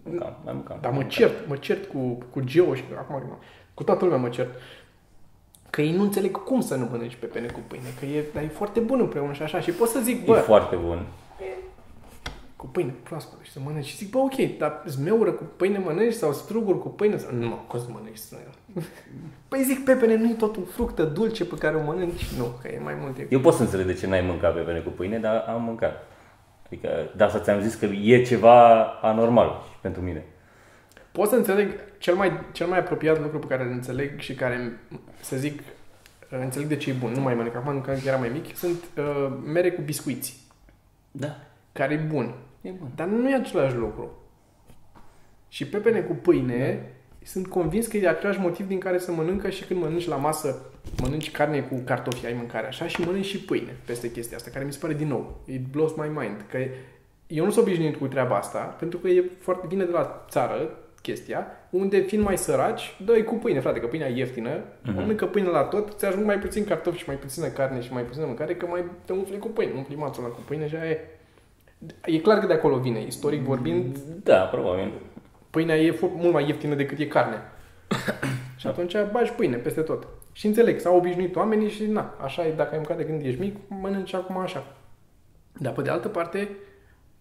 Mâncam, 0.03 0.37
mai 0.43 0.53
mâncam. 0.53 0.77
Dar 0.81 0.91
mă 0.91 1.03
cert, 1.03 1.47
mă 1.47 1.55
cert 1.55 1.85
cu, 1.85 2.17
cu 2.31 2.39
Geo 2.43 2.73
și 2.75 2.83
acum 2.97 3.15
nu, 3.27 3.39
cu 3.73 3.83
toată 3.83 4.03
lumea 4.03 4.19
mă 4.19 4.29
cert. 4.29 4.49
Că 5.69 5.81
ei 5.81 5.95
nu 5.95 6.01
înțeleg 6.01 6.43
cum 6.43 6.61
să 6.61 6.75
nu 6.75 6.87
mănânci 6.91 7.15
pepene 7.15 7.47
cu 7.47 7.59
pâine, 7.67 7.85
că 7.99 8.05
e, 8.05 8.23
dar 8.33 8.43
e 8.43 8.47
foarte 8.47 8.79
bun 8.79 8.99
împreună 8.99 9.33
și 9.33 9.41
așa. 9.41 9.59
Și 9.59 9.71
pot 9.71 9.87
să 9.87 9.99
zic, 9.99 10.21
E 10.21 10.25
bă, 10.25 10.33
foarte 10.33 10.75
bun. 10.75 11.05
Cu 12.61 12.67
pâine 12.67 12.93
proaspătă 13.03 13.41
și 13.43 13.51
să 13.51 13.59
mănânci. 13.63 13.85
Și 13.85 13.95
zic, 13.95 14.09
bă, 14.09 14.17
ok, 14.17 14.57
dar 14.57 14.83
zmeură 14.87 15.31
cu 15.31 15.43
pâine 15.55 15.77
mănânci 15.77 16.13
sau 16.13 16.33
struguri 16.33 16.79
cu 16.79 16.87
pâine? 16.87 17.17
Sau... 17.17 17.29
Nu, 17.33 17.63
cum 17.67 17.79
să 17.79 17.85
mănânci 17.91 18.17
zmeură? 18.17 18.51
Păi 19.49 19.63
zic, 19.63 19.83
pepene 19.83 20.15
nu 20.15 20.29
e 20.29 20.33
tot 20.33 20.57
o 20.57 20.61
fructă 20.61 21.03
dulce 21.03 21.45
pe 21.45 21.55
care 21.55 21.75
o 21.75 21.83
mănânci? 21.83 22.33
Nu, 22.37 22.43
că 22.61 22.67
e 22.67 22.79
mai 22.79 22.93
mult. 23.01 23.17
E... 23.17 23.27
Eu 23.29 23.39
pot 23.39 23.53
să 23.53 23.61
înțeleg 23.61 23.85
de 23.85 23.93
ce 23.93 24.07
n-ai 24.07 24.21
mâncat 24.21 24.53
pepene 24.53 24.79
cu 24.79 24.89
pâine, 24.89 25.19
dar 25.19 25.45
am 25.47 25.63
mâncat. 25.63 26.07
Adică, 26.65 26.89
de 27.15 27.23
asta 27.23 27.39
ți-am 27.39 27.61
zis 27.61 27.75
că 27.75 27.85
e 27.85 28.23
ceva 28.23 28.83
anormal 28.83 29.61
și 29.71 29.77
pentru 29.81 30.01
mine. 30.01 30.25
Pot 31.11 31.29
să 31.29 31.35
înțeleg 31.35 31.69
cel 31.97 32.15
mai, 32.15 32.31
cel 32.51 32.67
mai 32.67 32.79
apropiat 32.79 33.21
lucru 33.21 33.39
pe 33.39 33.47
care 33.47 33.63
îl 33.63 33.71
înțeleg 33.71 34.19
și 34.19 34.33
care, 34.33 34.79
să 35.21 35.37
zic, 35.37 35.61
înțeleg 36.29 36.67
de 36.67 36.75
ce 36.75 36.89
e 36.89 36.93
bun. 36.93 37.11
Nu 37.11 37.21
mai 37.21 37.35
mănânc 37.35 37.55
acum, 37.55 37.81
când 37.81 38.05
eram 38.05 38.19
mai 38.19 38.29
mic. 38.29 38.57
Sunt 38.57 38.83
uh, 38.97 39.33
mere 39.45 39.71
cu 39.71 39.81
biscuiți, 39.81 40.39
Da, 41.11 41.35
care 41.71 41.93
e 41.93 41.97
bun. 41.97 42.33
E 42.61 42.69
bun. 42.69 42.91
Dar 42.95 43.07
nu 43.07 43.29
e 43.29 43.35
același 43.35 43.75
lucru. 43.75 44.11
Și 45.47 45.67
pepene 45.67 45.99
cu 45.99 46.13
pâine, 46.13 46.91
sunt 47.23 47.47
convins 47.47 47.87
că 47.87 47.97
e 47.97 48.09
același 48.09 48.39
motiv 48.39 48.67
din 48.67 48.79
care 48.79 48.97
să 48.97 49.11
mănâncă 49.11 49.49
și 49.49 49.63
când 49.63 49.79
mănânci 49.79 50.07
la 50.07 50.15
masă, 50.15 50.71
mănânci 51.01 51.31
carne 51.31 51.61
cu 51.61 51.81
cartofi, 51.85 52.25
ai 52.25 52.33
mâncare 52.33 52.67
așa, 52.67 52.87
și 52.87 53.01
mănânci 53.01 53.25
și 53.25 53.39
pâine 53.39 53.75
peste 53.85 54.11
chestia 54.11 54.37
asta, 54.37 54.49
care 54.53 54.65
mi 54.65 54.73
se 54.73 54.79
pare 54.81 54.93
din 54.93 55.07
nou, 55.07 55.41
it 55.45 55.65
blows 55.71 55.95
my 55.95 56.07
mind, 56.07 56.45
că 56.49 56.57
eu 57.27 57.45
nu 57.45 57.51
sunt 57.51 57.65
obișnuit 57.65 57.95
cu 57.95 58.07
treaba 58.07 58.37
asta, 58.37 58.59
pentru 58.59 58.97
că 58.97 59.07
e 59.07 59.31
foarte 59.39 59.65
bine 59.67 59.83
de 59.83 59.91
la 59.91 60.25
țară, 60.29 60.77
chestia, 61.01 61.47
unde 61.69 61.99
fiind 61.99 62.23
mai 62.23 62.37
săraci, 62.37 62.97
dă 63.05 63.23
cu 63.23 63.35
pâine, 63.35 63.59
frate, 63.59 63.79
că 63.79 63.87
pâinea 63.87 64.09
e 64.09 64.17
ieftină, 64.17 64.59
uh-huh. 64.59 64.93
mănâncă 64.93 65.25
pâine 65.25 65.47
la 65.47 65.63
tot, 65.63 65.97
ți 65.97 66.05
ajung 66.05 66.25
mai 66.25 66.39
puțin 66.39 66.65
cartofi 66.65 66.97
și 66.97 67.03
mai 67.07 67.15
puțină 67.15 67.47
carne 67.47 67.81
și 67.81 67.93
mai 67.93 68.03
puțină 68.03 68.25
mâncare, 68.25 68.55
că 68.55 68.65
mai 68.65 68.83
te 69.05 69.13
umfli 69.13 69.37
cu 69.37 69.47
pâine, 69.47 69.71
umfli 69.75 69.95
mațul 69.95 70.23
ăla 70.23 70.33
cu 70.33 70.41
pâine 70.47 70.67
și 70.67 70.75
aia 70.75 70.89
e. 70.89 70.99
E 72.05 72.17
clar 72.19 72.39
că 72.39 72.45
de 72.45 72.53
acolo 72.53 72.77
vine, 72.77 73.05
istoric 73.05 73.41
vorbind, 73.41 73.97
Da, 74.23 74.35
probabil. 74.35 74.91
pâinea 75.49 75.75
e 75.77 75.91
fo- 75.95 76.15
mult 76.15 76.33
mai 76.33 76.47
ieftină 76.47 76.75
decât 76.75 76.99
e 76.99 77.05
carne. 77.05 77.37
și 78.59 78.67
atunci 78.67 78.93
bagi 79.11 79.31
pâine 79.31 79.55
peste 79.55 79.81
tot. 79.81 80.07
Și 80.31 80.45
înțeleg, 80.45 80.79
s-au 80.79 80.97
obișnuit 80.97 81.35
oamenii 81.35 81.69
și 81.69 81.85
na, 81.85 82.13
așa 82.23 82.45
e, 82.45 82.51
dacă 82.51 82.69
ai 82.71 82.77
mâncat 82.77 82.97
de 82.97 83.05
când 83.05 83.25
ești 83.25 83.39
mic, 83.39 83.55
mănânci 83.67 84.13
acum 84.13 84.37
așa. 84.37 84.75
Dar 85.57 85.73
pe 85.73 85.81
de 85.81 85.89
altă 85.89 86.07
parte, 86.07 86.49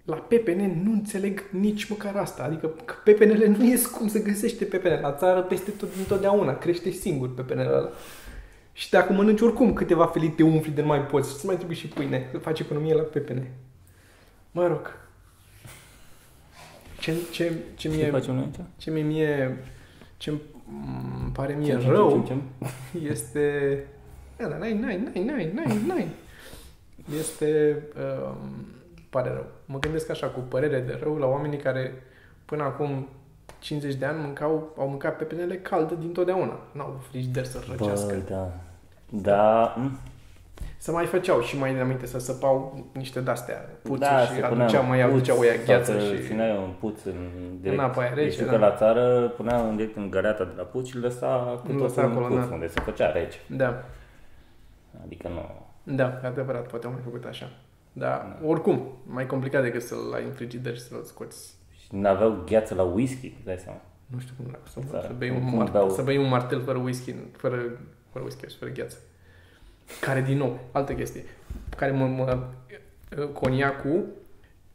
la 0.05 0.17
pepene 0.17 0.81
nu 0.85 0.93
înțeleg 0.93 1.43
nici 1.51 1.89
măcar 1.89 2.17
asta. 2.17 2.43
Adică 2.43 2.67
că 2.85 2.95
pepenele 3.05 3.47
nu 3.47 3.65
ies 3.65 3.87
cum 3.87 4.09
se 4.09 4.19
găsește 4.21 4.65
pepene. 4.65 5.01
La 5.01 5.13
țară 5.13 5.41
peste 5.41 5.71
tot 5.71 5.89
întotdeauna. 5.99 6.59
Crește 6.59 6.91
singur 6.91 7.35
pepenele 7.35 7.69
ăla. 7.69 7.89
Și 8.73 8.91
dacă 8.91 9.13
mănânci 9.13 9.41
oricum 9.41 9.73
câteva 9.73 10.07
felii 10.07 10.29
te 10.31 10.43
umfli 10.43 10.73
de 10.73 10.81
nu 10.81 10.87
mai 10.87 11.01
poți. 11.01 11.39
Și 11.41 11.47
mai 11.47 11.57
trebuie 11.57 11.77
și 11.77 11.87
pâine. 11.89 12.29
Să 12.33 12.39
faci 12.39 12.61
economie 12.61 12.95
la 12.95 13.03
pepene. 13.03 13.51
Mă 14.53 14.67
rog. 14.67 14.99
Ce, 17.01 17.15
ce, 17.33 17.45
ce 17.77 17.89
Ce 17.89 17.89
mie, 17.89 18.11
facem 18.11 18.35
noi 18.35 18.45
aici? 18.45 18.67
ce 18.77 18.91
mie, 18.91 19.03
mie 19.03 19.57
ce 20.17 20.31
îmi 20.31 21.31
pare 21.33 21.53
mie 21.55 21.73
Ce- 21.73 21.81
ce- 21.81 21.89
rău 21.89 22.25
ce- 22.27 22.35
ce- 22.35 23.07
este... 23.13 23.87
Da, 24.37 24.47
da, 24.49 24.57
n-ai, 24.57 24.73
n-ai, 24.75 24.97
n-ai, 24.99 25.25
n-ai, 25.25 25.53
n-ai, 25.55 25.79
n-ai. 25.87 26.09
Este... 27.19 27.79
Um, 27.97 28.67
pare 29.11 29.31
rău. 29.33 29.47
Mă 29.67 29.79
gândesc 29.79 30.11
așa, 30.11 30.27
cu 30.27 30.41
părere 30.41 30.81
de 30.81 30.99
rău, 31.03 31.17
la 31.17 31.27
oamenii 31.27 31.59
care 31.59 32.03
până 32.45 32.63
acum 32.63 33.09
50 33.59 33.95
de 33.95 34.05
ani 34.05 34.21
mâncau, 34.21 34.75
au 34.79 34.89
mâncat 34.89 35.17
pepenele 35.17 35.57
calde 35.59 35.95
dintotdeauna. 35.99 36.61
N-au 36.73 37.01
frigider 37.09 37.45
să 37.45 37.65
răcească. 37.69 38.15
Bă, 38.15 38.35
da. 38.35 38.53
Da, 39.13 39.75
mm, 39.79 39.99
Să 40.83 40.93
mai 40.93 41.07
făceau 41.07 41.41
și 41.41 41.59
mai 41.59 41.73
înainte 41.73 42.07
să 42.07 42.19
săpau 42.19 42.85
niște 42.93 43.21
de-astea 43.21 43.57
puțuri 43.83 44.01
da, 44.01 44.21
și 44.21 44.33
se 44.35 44.41
punea 44.41 44.65
aduceau, 44.65 44.83
în 44.83 44.89
mai 44.89 45.01
puț, 45.03 45.11
aduceau 45.13 45.45
ea 45.45 45.55
gheață 45.65 45.93
sau 45.93 46.01
și... 46.01 46.17
să 46.23 46.27
Țineai 46.27 46.57
un 46.57 46.73
puț 46.81 47.05
în 47.05 47.29
direct. 47.61 47.81
apa 47.81 48.01
aia 48.01 48.15
rece, 48.15 48.37
Deci 48.37 48.47
da. 48.47 48.53
că 48.53 48.59
la 48.59 48.75
țară 48.77 49.29
punea 49.37 49.61
în 49.69 49.77
direct 49.77 49.97
în 49.97 50.11
găleata 50.11 50.45
de 50.45 50.53
la 50.57 50.63
puț 50.63 50.89
și 50.89 50.97
îl 50.97 51.03
lăsa 51.03 51.61
cu 51.65 51.71
Îl 51.71 51.73
tot 51.79 51.83
lăsa 51.83 52.03
în 52.05 52.11
acolo, 52.11 52.27
puț, 52.27 52.47
da. 52.49 52.55
unde 52.55 52.67
se 52.67 52.81
făcea 52.81 53.11
rece. 53.13 53.39
Da, 53.47 53.85
Adică 55.05 55.29
nu... 55.29 55.51
da, 55.95 56.21
e 56.23 56.27
adevărat, 56.27 56.67
poate 56.67 56.87
au 56.87 56.93
mai 56.93 57.01
făcut 57.05 57.25
așa. 57.25 57.51
Da, 57.93 58.39
oricum, 58.47 58.83
mai 59.07 59.27
complicat 59.27 59.63
decât 59.63 59.83
să-l 59.83 60.13
ai 60.15 60.25
în 60.25 60.31
frigider 60.33 60.75
și 60.75 60.81
să-l 60.83 61.03
scoți 61.03 61.55
Și 61.79 61.87
n-aveau 61.91 62.43
gheață 62.47 62.75
la 62.75 62.83
whisky, 62.83 63.27
îți 63.37 63.45
dai 63.45 63.59
seama. 63.59 63.81
Nu 64.07 64.19
știu 64.19 64.35
cum 64.37 64.47
dracu, 64.49 64.69
să, 64.69 64.81
Da. 64.93 65.01
să, 65.01 65.13
bei 65.19 65.31
un 65.31 65.39
Cum 65.45 65.55
martel, 65.57 65.73
beau- 65.73 65.91
să 65.91 66.03
bei 66.03 66.17
un 66.17 66.29
martel 66.29 66.63
fără 66.63 66.79
whisky, 66.79 67.15
fără, 67.37 67.57
fără 68.13 68.25
whisky 68.25 68.49
și 68.49 68.57
fără 68.59 68.71
gheață. 68.71 68.97
Care, 70.01 70.21
din 70.21 70.37
nou, 70.37 70.59
altă 70.73 70.93
chestie, 70.93 71.25
care 71.77 71.91
mă, 71.91 72.07
mă 72.07 72.47
coniacul, 73.33 74.05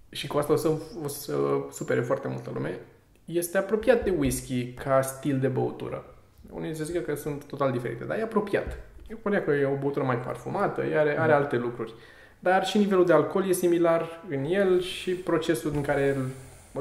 și 0.10 0.28
cu 0.28 0.38
asta 0.38 0.54
o 0.54 0.56
să, 0.56 0.72
o 1.04 1.08
să 1.08 1.36
supere 1.72 2.02
foarte 2.02 2.28
multă 2.28 2.52
lume, 2.54 2.80
este 3.26 3.58
apropiat 3.58 4.04
de 4.04 4.14
whisky 4.18 4.74
ca 4.74 5.02
stil 5.02 5.40
de 5.40 5.48
băutură. 5.48 6.06
Unii 6.50 6.76
se 6.76 6.84
zic 6.84 7.06
că 7.06 7.16
sunt 7.16 7.44
total 7.44 7.72
diferite, 7.72 8.04
dar 8.04 8.18
e 8.18 8.22
apropiat. 8.22 8.78
Coniacul 9.22 9.54
e 9.54 9.66
o 9.66 9.78
băutură 9.80 10.06
mai 10.06 10.18
parfumată, 10.18 10.82
are, 10.82 11.20
are 11.20 11.32
alte 11.32 11.58
lucruri. 11.58 11.94
Dar 12.40 12.66
și 12.66 12.78
nivelul 12.78 13.06
de 13.06 13.14
alcool 13.14 13.50
e 13.50 13.52
similar 13.52 14.24
în 14.30 14.44
el 14.44 14.82
și 14.82 15.12
procesul 15.12 15.72
în 15.76 15.82
care 15.82 16.16
îl, 16.16 16.26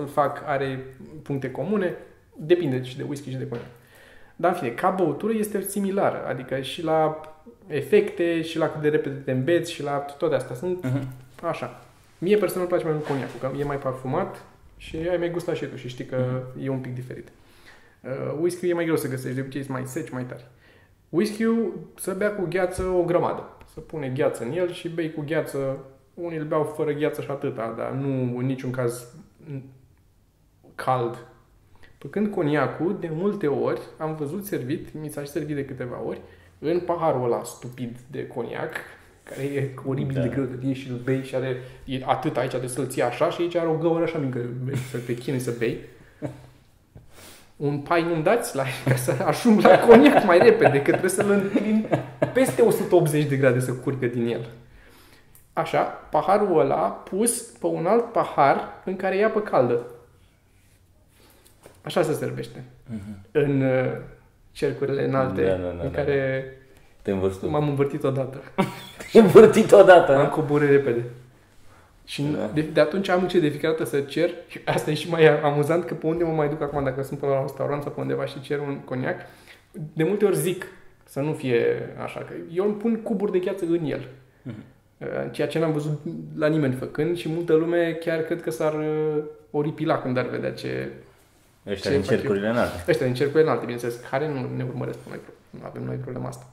îl 0.01 0.07
fac 0.07 0.43
are 0.47 0.85
puncte 1.23 1.51
comune. 1.51 1.97
Depinde 2.37 2.83
și 2.83 2.97
de 2.97 3.03
whisky 3.03 3.31
și 3.31 3.37
de 3.37 3.49
coniac. 3.49 3.67
Dar, 4.37 4.53
în 4.53 4.59
fine, 4.59 4.71
ca 4.71 4.91
băutură 4.91 5.33
este 5.33 5.61
similară. 5.63 6.27
Adică 6.27 6.61
și 6.61 6.83
la 6.83 7.21
efecte, 7.67 8.43
și 8.43 8.59
la 8.59 8.69
cât 8.69 8.81
de 8.81 8.89
repede 8.89 9.15
te 9.15 9.31
îmbeți, 9.33 9.73
și 9.73 9.83
la 9.83 9.97
toate 9.99 10.35
astea. 10.35 10.55
Sunt 10.55 10.83
Mhm. 10.85 11.09
așa. 11.43 11.81
Mie 12.19 12.37
personal 12.37 12.61
îmi 12.61 12.69
place 12.69 12.85
mai 12.85 12.95
mult 12.95 13.07
coniacul, 13.07 13.41
că 13.41 13.51
e 13.61 13.65
mai 13.65 13.79
parfumat 13.79 14.45
și 14.77 14.97
ai 14.97 15.17
mai 15.17 15.31
gustat 15.31 15.55
și 15.57 15.65
tu 15.67 15.77
și 15.77 15.89
știi 15.89 16.05
că 16.05 16.43
e 16.63 16.69
un 16.69 16.79
pic 16.79 16.95
diferit. 16.95 17.29
Uh, 18.01 18.37
whisky 18.41 18.69
e 18.69 18.75
mai 18.75 18.85
greu 18.85 18.97
să 18.97 19.09
găsești, 19.09 19.35
de 19.35 19.41
obicei 19.41 19.63
sunt 19.63 19.77
mai 19.77 19.87
seci, 19.87 20.11
mai 20.11 20.25
tari. 20.25 20.45
Whisky-ul 21.09 21.79
să 21.97 22.15
bea 22.15 22.35
cu 22.35 22.47
gheață 22.49 22.83
o 22.83 23.03
grămadă. 23.03 23.43
Să 23.73 23.81
pune 23.81 24.09
gheață 24.09 24.45
în 24.45 24.53
el 24.53 24.73
și 24.73 24.89
bei 24.89 25.13
cu 25.13 25.23
gheață. 25.27 25.79
Unii 26.15 26.39
îl 26.39 26.45
beau 26.45 26.65
fără 26.65 26.93
gheață 26.93 27.21
și 27.23 27.31
atâta, 27.31 27.75
dar 27.77 27.91
nu 27.91 28.37
în 28.39 28.47
niciun 28.47 28.71
caz 28.71 29.15
n- 29.55 29.61
cald. 30.75 31.27
Pe 31.99 32.09
când 32.11 32.27
coniacul, 32.35 32.97
de 33.01 33.09
multe 33.13 33.47
ori, 33.47 33.81
am 33.99 34.15
văzut 34.15 34.45
servit, 34.45 34.93
mi 35.01 35.09
s-a 35.09 35.21
și 35.23 35.29
servit 35.31 35.55
de 35.57 35.65
câteva 35.65 36.03
ori, 36.07 36.21
în 36.59 36.81
paharul 36.81 37.25
ăla 37.25 37.43
stupid 37.45 37.97
de 38.11 38.27
coniac, 38.27 38.73
care 39.23 39.43
e 39.43 39.71
oribil 39.87 40.15
Da. 40.15 40.21
de 40.23 40.29
greu 40.29 40.45
de 40.45 40.57
tine 40.57 40.73
și 40.73 40.91
îl 40.91 40.97
bei 40.97 41.23
și 41.25 41.35
are 41.35 41.57
e 41.85 42.03
atât 42.05 42.37
aici 42.37 42.61
de 42.61 42.67
să-l 42.67 42.87
ții 42.87 43.03
așa 43.03 43.31
și 43.31 43.41
aici 43.41 43.55
are 43.55 43.69
o 43.69 43.75
găură 43.77 44.03
așa 44.03 44.19
mică 44.19 44.39
să 44.91 44.99
te 44.99 45.15
chinui 45.15 45.41
să 45.41 45.55
bei. 45.59 45.79
Un 47.57 47.79
pai 47.79 48.03
nu-mi 48.03 48.23
dați 48.23 48.57
la, 48.57 48.65
ca 48.85 48.97
să 48.97 49.15
ajung 49.27 49.61
la 49.61 49.79
coniac 49.79 50.25
mai 50.25 50.39
repede, 50.39 50.83
că 50.83 50.91
trebuie 50.91 51.11
să-l 51.11 51.31
înclin 51.31 51.87
peste 52.33 52.63
180 52.63 53.25
de 53.25 53.37
grade 53.37 53.61
să 53.61 53.73
curgă 53.73 54.07
din 54.07 54.27
el. 54.27 54.49
Așa, 55.53 55.83
paharul 55.83 56.61
ăla 56.61 56.89
pus 56.89 57.41
pe 57.41 57.67
un 57.67 57.87
alt 57.87 58.13
pahar 58.13 58.83
în 58.85 58.97
care 58.97 59.17
e 59.17 59.25
apă 59.25 59.41
caldă. 59.41 59.87
Așa 61.83 62.03
se 62.03 62.13
servește. 62.13 62.65
În 63.31 63.61
uh, 63.61 63.93
cercurile 64.55 65.05
înalte 65.05 65.43
Da, 65.43 65.49
da, 65.49 65.57
da, 65.57 65.69
în 65.85 65.91
da. 65.93 65.97
care 65.99 66.45
Te 67.03 67.11
învârți 67.11 67.45
m-am 67.45 67.69
învârtit 67.69 68.05
odată. 68.05 68.41
Te 69.13 69.19
învârtit 69.19 69.73
odată, 69.73 70.15
Am 70.15 70.23
da? 70.23 70.29
coborât 70.29 70.69
repede. 70.69 71.05
Și 72.05 72.23
Da. 72.23 72.51
de, 72.55 72.61
de, 72.61 72.81
atunci 72.81 73.09
am 73.09 73.23
început 73.23 73.45
de 73.45 73.51
fiecare 73.51 73.75
dată 73.79 73.89
să 73.91 74.01
cer 74.01 74.31
și 74.47 74.61
asta 74.75 74.91
e 74.91 74.95
și 74.95 75.11
mai 75.11 75.41
amuzant 75.41 75.85
că 75.85 75.95
pe 75.95 76.07
unde 76.07 76.25
mă 76.25 76.33
mai 76.33 76.49
duc 76.49 76.63
acum 76.63 76.85
dacă 76.85 77.03
sunt 77.03 77.19
pe 77.19 77.27
la 77.27 77.35
un 77.35 77.41
restaurant 77.43 77.83
sau 77.83 77.93
pe 77.93 78.01
undeva 78.01 78.25
și 78.27 78.41
cer 78.41 78.59
un 78.59 78.81
coniac, 78.85 79.17
de 79.93 80.05
multe 80.05 80.25
ori 80.25 80.37
zic 80.37 80.67
să 81.05 81.21
nu 81.21 81.33
fie 81.33 81.65
așa, 82.05 82.21
că 82.21 82.33
eu 82.53 82.65
îmi 82.65 82.75
pun 82.75 82.97
cuburi 83.03 83.33
de 83.33 83.39
gheață 83.39 83.65
în 83.65 83.85
el. 83.85 84.09
Mhm. 84.43 84.55
Uh, 84.99 85.07
Ceea 85.31 85.47
ce 85.47 85.59
n-am 85.59 85.73
văzut 85.73 86.01
la 86.37 86.47
nimeni 86.47 86.75
făcând 86.75 87.17
și 87.17 87.29
multă 87.29 87.55
lume 87.55 87.93
chiar 88.01 88.21
cred 88.21 88.43
că 88.43 88.51
s-ar 88.51 88.75
uh, 88.75 89.23
oripila 89.51 89.99
când 89.99 90.17
ar 90.17 90.27
vedea 90.29 90.53
ce... 90.53 90.89
Ăștia 91.67 91.91
Ce 91.91 91.97
din 91.97 92.07
fac 92.07 92.17
cercurile 92.17 92.49
înalte. 92.49 92.85
Ăștia 92.89 93.07
din 93.07 93.15
cercurile 93.15 93.43
înalte, 93.43 93.61
bineînțeles, 93.61 93.97
care 94.11 94.29
nu 94.29 94.57
ne 94.57 94.65
urmăresc 94.65 94.99
pe 94.99 95.09
noi, 95.09 95.19
nu 95.51 95.61
avem 95.65 95.83
noi 95.83 95.97
problema 95.97 96.29
asta. 96.29 96.51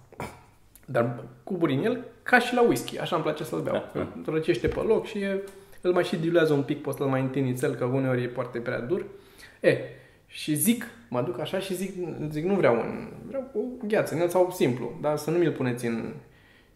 Dar 0.85 1.23
cuburi 1.43 1.73
în 1.73 1.83
el, 1.83 2.05
ca 2.23 2.39
și 2.39 2.53
la 2.53 2.61
whisky, 2.61 2.99
așa 2.99 3.15
îmi 3.15 3.23
place 3.23 3.43
să-l 3.43 3.61
beau. 3.61 3.75
Da, 3.75 3.91
da. 3.93 4.07
Îl 4.25 4.33
Răcește 4.33 4.67
pe 4.67 4.79
loc 4.79 5.05
și 5.05 5.17
e, 5.17 5.43
îl 5.81 5.93
mai 5.93 6.03
și 6.03 6.15
diluează 6.15 6.53
un 6.53 6.63
pic, 6.63 6.81
poți 6.81 6.97
să-l 6.97 7.07
mai 7.07 7.21
întinzi 7.21 7.49
nițel, 7.49 7.75
că 7.75 7.85
uneori 7.85 8.23
e 8.23 8.27
foarte 8.27 8.59
prea 8.59 8.79
dur. 8.79 9.05
E, 9.59 9.77
și 10.27 10.55
zic, 10.55 10.85
mă 11.09 11.21
duc 11.21 11.39
așa 11.39 11.59
și 11.59 11.75
zic, 11.75 11.93
zic 12.29 12.45
nu 12.45 12.55
vreau 12.55 12.75
un, 12.75 13.09
vreau 13.27 13.51
o 13.53 13.59
gheață 13.87 14.13
în 14.13 14.21
el 14.21 14.29
sau 14.29 14.51
simplu, 14.51 14.97
dar 15.01 15.17
să 15.17 15.31
nu 15.31 15.37
mi-l 15.37 15.51
puneți 15.51 15.85
în... 15.85 16.13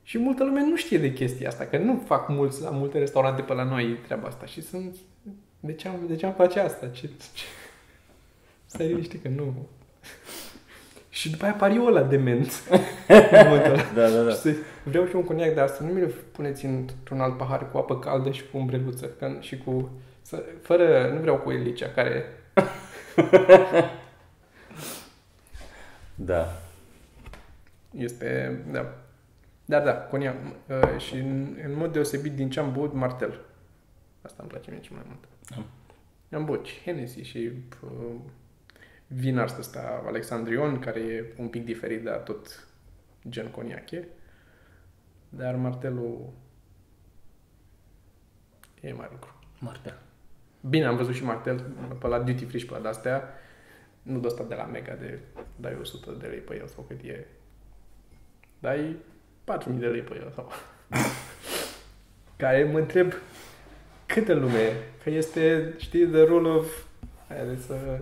Și 0.03 0.17
multă 0.17 0.43
lume 0.43 0.65
nu 0.65 0.75
știe 0.75 0.97
de 0.97 1.13
chestia 1.13 1.47
asta, 1.47 1.65
că 1.65 1.77
nu 1.77 2.03
fac 2.05 2.29
mulți 2.29 2.61
la 2.61 2.69
multe 2.69 2.99
restaurante 2.99 3.41
pe 3.41 3.53
la 3.53 3.63
noi 3.63 3.97
treaba 4.05 4.27
asta 4.27 4.45
și 4.45 4.61
sunt... 4.61 4.95
De 5.59 5.73
ce 5.73 5.87
am, 5.87 5.95
de 6.07 6.15
ce 6.15 6.25
am 6.25 6.33
face 6.33 6.59
asta? 6.59 6.87
Ce, 6.87 7.09
ce... 7.33 7.43
Stai 8.75 8.87
liniște 8.87 9.19
că 9.19 9.27
nu... 9.27 9.53
Și 11.09 11.29
după 11.29 11.43
aia 11.43 11.53
pariu 11.53 11.85
ăla 11.85 12.03
dement. 12.03 12.51
în 13.07 13.47
momentul 13.47 13.71
ăla. 13.71 13.81
Da, 13.95 14.09
da, 14.09 14.21
da. 14.23 14.29
Și 14.29 14.37
să- 14.37 14.55
vreau 14.83 15.05
și 15.05 15.15
un 15.15 15.23
coniac 15.23 15.53
de 15.53 15.59
asta, 15.59 15.83
nu 15.83 15.93
mi-l 15.93 16.13
puneți 16.31 16.65
într-un 16.65 17.19
alt 17.19 17.37
pahar 17.37 17.71
cu 17.71 17.77
apă 17.77 17.99
caldă 17.99 18.31
și 18.31 18.43
cu 18.51 18.57
umbreluță. 18.57 19.05
Că, 19.05 19.31
și 19.39 19.57
cu... 19.57 19.89
Să, 20.21 20.43
fără... 20.61 21.11
Nu 21.13 21.19
vreau 21.19 21.37
cu 21.37 21.51
elicea, 21.51 21.87
care... 21.89 22.23
Da. 26.15 26.61
Este... 27.97 28.59
Da. 28.71 28.93
Dar 29.65 29.83
da, 29.83 29.93
coniac. 29.93 30.35
Uh, 30.67 30.97
și 30.99 31.15
în, 31.15 31.57
în 31.65 31.75
mod 31.77 31.91
deosebit 31.93 32.31
din 32.31 32.49
ce 32.49 32.59
am 32.59 32.71
băut, 32.73 32.93
martel. 32.93 33.39
Asta 34.21 34.37
îmi 34.39 34.49
place 34.49 34.71
mie 34.71 34.79
cel 34.79 34.95
mai 34.95 35.05
mult. 35.07 35.23
Am. 35.55 35.65
Am 36.39 36.45
băut 36.45 36.65
și 36.65 36.81
Hennessy 36.83 37.21
și 37.21 37.51
uh, 37.83 37.89
vin 39.07 39.37
asta, 39.37 39.59
ăsta 39.59 40.03
Alexandrion, 40.05 40.79
care 40.79 40.99
e 40.99 41.33
un 41.37 41.47
pic 41.47 41.65
diferit, 41.65 42.03
dar 42.03 42.17
tot 42.17 42.67
gen 43.29 43.47
coniac 43.47 43.91
e. 43.91 44.07
Dar 45.29 45.55
martelul 45.55 46.33
e 48.81 48.93
mai 48.93 49.07
lucru. 49.11 49.39
Martel. 49.59 49.97
Bine, 50.69 50.85
am 50.85 50.95
văzut 50.95 51.13
și 51.13 51.23
martel 51.23 51.65
pe 51.99 52.07
la 52.07 52.19
duty 52.19 52.45
free 52.45 52.59
și 52.59 52.65
pe 52.65 52.73
la 52.73 52.79
de-astea. 52.79 53.23
Nu 54.01 54.19
de 54.19 54.27
asta 54.27 54.43
de 54.43 54.55
la 54.55 54.63
Mega 54.63 54.93
de 54.93 55.19
dai 55.55 55.77
100 55.79 56.11
de 56.11 56.27
lei 56.27 56.39
pe 56.39 56.55
el 56.55 56.67
sau 56.67 56.83
cât 56.83 57.01
e. 57.01 57.25
Dai 58.59 58.95
4.000 59.51 59.79
de 59.79 59.87
lei 59.87 60.01
pe 60.01 60.15
el 60.15 60.31
sau... 60.31 60.51
Care 62.37 62.63
mă 62.63 62.79
întreb 62.79 63.13
câtă 64.05 64.33
lume, 64.33 64.71
că 65.03 65.09
este, 65.09 65.73
știi, 65.77 66.07
the 66.07 66.23
rule 66.23 66.49
of... 66.49 66.83
Haide 67.27 67.57
să 67.57 67.99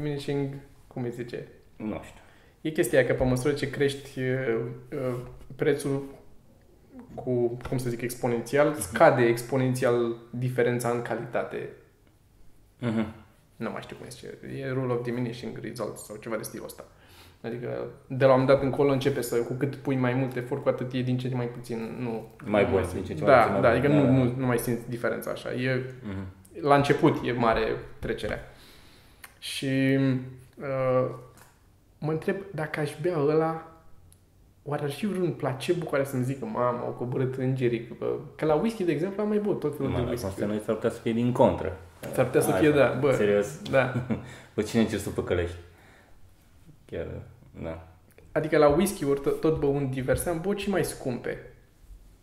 diminishing, 0.00 0.54
cum 0.86 1.02
îi 1.02 1.10
zice? 1.10 1.48
Nu 1.76 2.00
știu. 2.04 2.20
E 2.60 2.70
chestia 2.70 2.98
aia 2.98 3.08
că 3.08 3.14
pe 3.14 3.24
măsură 3.24 3.52
ce 3.52 3.70
crești 3.70 4.20
uh, 4.20 4.58
uh, 4.92 5.18
prețul 5.56 6.02
cu, 7.14 7.58
cum 7.68 7.78
să 7.78 7.88
zic, 7.90 8.00
exponențial, 8.00 8.74
scade 8.74 9.22
exponențial 9.24 10.16
diferența 10.30 10.88
în 10.90 11.02
calitate. 11.02 11.68
Mhm. 12.78 13.06
Nu 13.56 13.70
mai 13.70 13.80
știu 13.82 13.96
cum 13.96 14.06
se 14.08 14.36
zice. 14.46 14.58
E 14.60 14.70
rule 14.72 14.92
of 14.92 15.02
diminishing 15.04 15.58
results 15.62 16.04
sau 16.04 16.16
ceva 16.16 16.36
de 16.36 16.42
stilul 16.42 16.64
ăsta. 16.66 16.84
Adică 17.40 17.86
de 18.06 18.24
la 18.24 18.32
un 18.34 18.40
moment 18.40 18.58
dat 18.58 18.62
încolo 18.66 18.92
începe 18.92 19.20
să, 19.20 19.36
cu 19.36 19.52
cât 19.52 19.74
pui 19.74 19.96
mai 19.96 20.14
mult 20.14 20.36
efort, 20.36 20.62
cu 20.62 20.68
atât 20.68 20.92
e 20.92 21.00
din 21.02 21.18
ce 21.18 21.24
în 21.26 21.30
ce 21.32 21.36
mai 21.36 21.48
puțin, 21.48 21.96
nu... 21.98 22.28
Mai 22.44 22.64
nu 22.64 22.70
bun, 22.70 22.84
simți. 22.84 22.94
din 22.94 23.04
ce 23.04 23.12
în 23.12 23.18
ce 23.18 23.24
mai 23.24 23.32
Da, 23.34 23.38
puțin 23.40 23.52
mai 23.52 23.62
da, 23.62 23.68
bun. 23.68 23.78
adică 23.78 23.92
Da, 23.92 24.00
nu, 24.00 24.18
da. 24.18 24.24
nu, 24.24 24.34
nu 24.40 24.46
mai 24.46 24.58
simți 24.58 24.88
diferența 24.88 25.30
așa. 25.30 25.52
E, 25.52 25.84
Mhm. 26.02 26.26
la 26.60 26.74
început 26.74 27.16
e 27.24 27.32
mare 27.32 27.62
trecerea. 27.98 28.38
Și 29.38 29.98
uh, 30.60 31.14
mă 31.98 32.10
întreb 32.10 32.36
dacă 32.54 32.80
aș 32.80 32.90
bea 33.02 33.18
ăla, 33.18 33.70
oare 34.62 34.82
ar 34.82 34.90
fi 34.90 35.06
vreun 35.06 35.32
placebo 35.32 35.84
care 35.86 36.04
să-mi 36.04 36.24
zică, 36.24 36.44
mamă, 36.44 36.78
au 36.84 36.90
coborât 36.90 37.34
îngerii. 37.36 37.86
Că, 37.86 38.06
că 38.36 38.44
la 38.44 38.54
whisky, 38.54 38.84
de 38.84 38.92
exemplu, 38.92 39.22
am 39.22 39.28
mai 39.28 39.38
băut 39.38 39.60
tot 39.60 39.76
felul 39.76 39.90
Mai 39.90 40.00
de 40.00 40.04
la 40.04 40.10
whisky. 40.10 40.26
constă 40.26 40.44
noi 40.46 40.60
s-ar 40.64 40.74
putea 40.74 40.90
să 40.90 41.00
fie 41.00 41.12
din 41.12 41.32
contră. 41.32 41.76
S-ar 42.12 42.24
putea 42.24 42.40
să 42.40 42.48
Așa. 42.48 42.58
fie, 42.58 42.70
da, 42.70 42.96
bă. 43.00 43.12
Serios? 43.12 43.62
Da. 43.70 43.92
Pe 44.54 44.62
cine 44.62 44.82
încerci 44.82 45.02
să 45.02 45.10
păcălești? 45.10 45.56
Chiar, 46.84 47.06
da. 47.62 47.88
Adică 48.32 48.56
la 48.58 48.68
whisky-uri 48.68 49.20
tot, 49.20 49.40
tot 49.40 49.58
băund 49.58 49.90
diverse, 49.90 50.28
am 50.28 50.40
băut 50.40 50.58
și 50.58 50.70
mai 50.70 50.84
scumpe. 50.84 51.38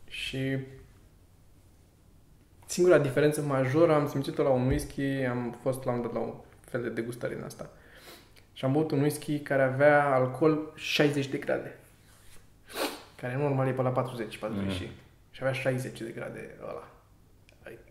Și 0.08 0.58
singura 2.66 2.98
diferență 2.98 3.42
majoră 3.42 3.94
am 3.94 4.08
simțit-o 4.08 4.44
la 4.44 4.50
un 4.50 4.68
whisky, 4.68 5.02
am 5.30 5.56
fost 5.62 5.86
la 5.86 5.92
un 5.92 6.02
dat 6.02 6.14
la 6.14 6.20
un 6.20 6.34
fel 6.78 6.82
de 6.82 7.02
degustare 7.02 7.36
din 7.36 7.44
asta. 7.44 7.70
Și 8.54 8.66
am 8.66 8.72
băut 8.72 8.92
un 8.92 9.02
whisky 9.02 9.40
care 9.40 9.62
avea 9.62 10.14
alcool 10.14 10.72
60 10.76 11.28
de 11.28 11.38
grade. 11.38 11.78
Care 13.22 13.38
normal 13.40 13.68
e 13.68 13.72
pe 13.72 13.82
la 13.82 13.90
40, 13.90 14.38
40 14.38 14.66
Mhm. 14.66 14.76
și. 14.76 14.90
Și 15.32 15.40
avea 15.42 15.54
60 15.54 16.00
de 16.02 16.12
grade 16.16 16.50
ăla. 16.62 16.88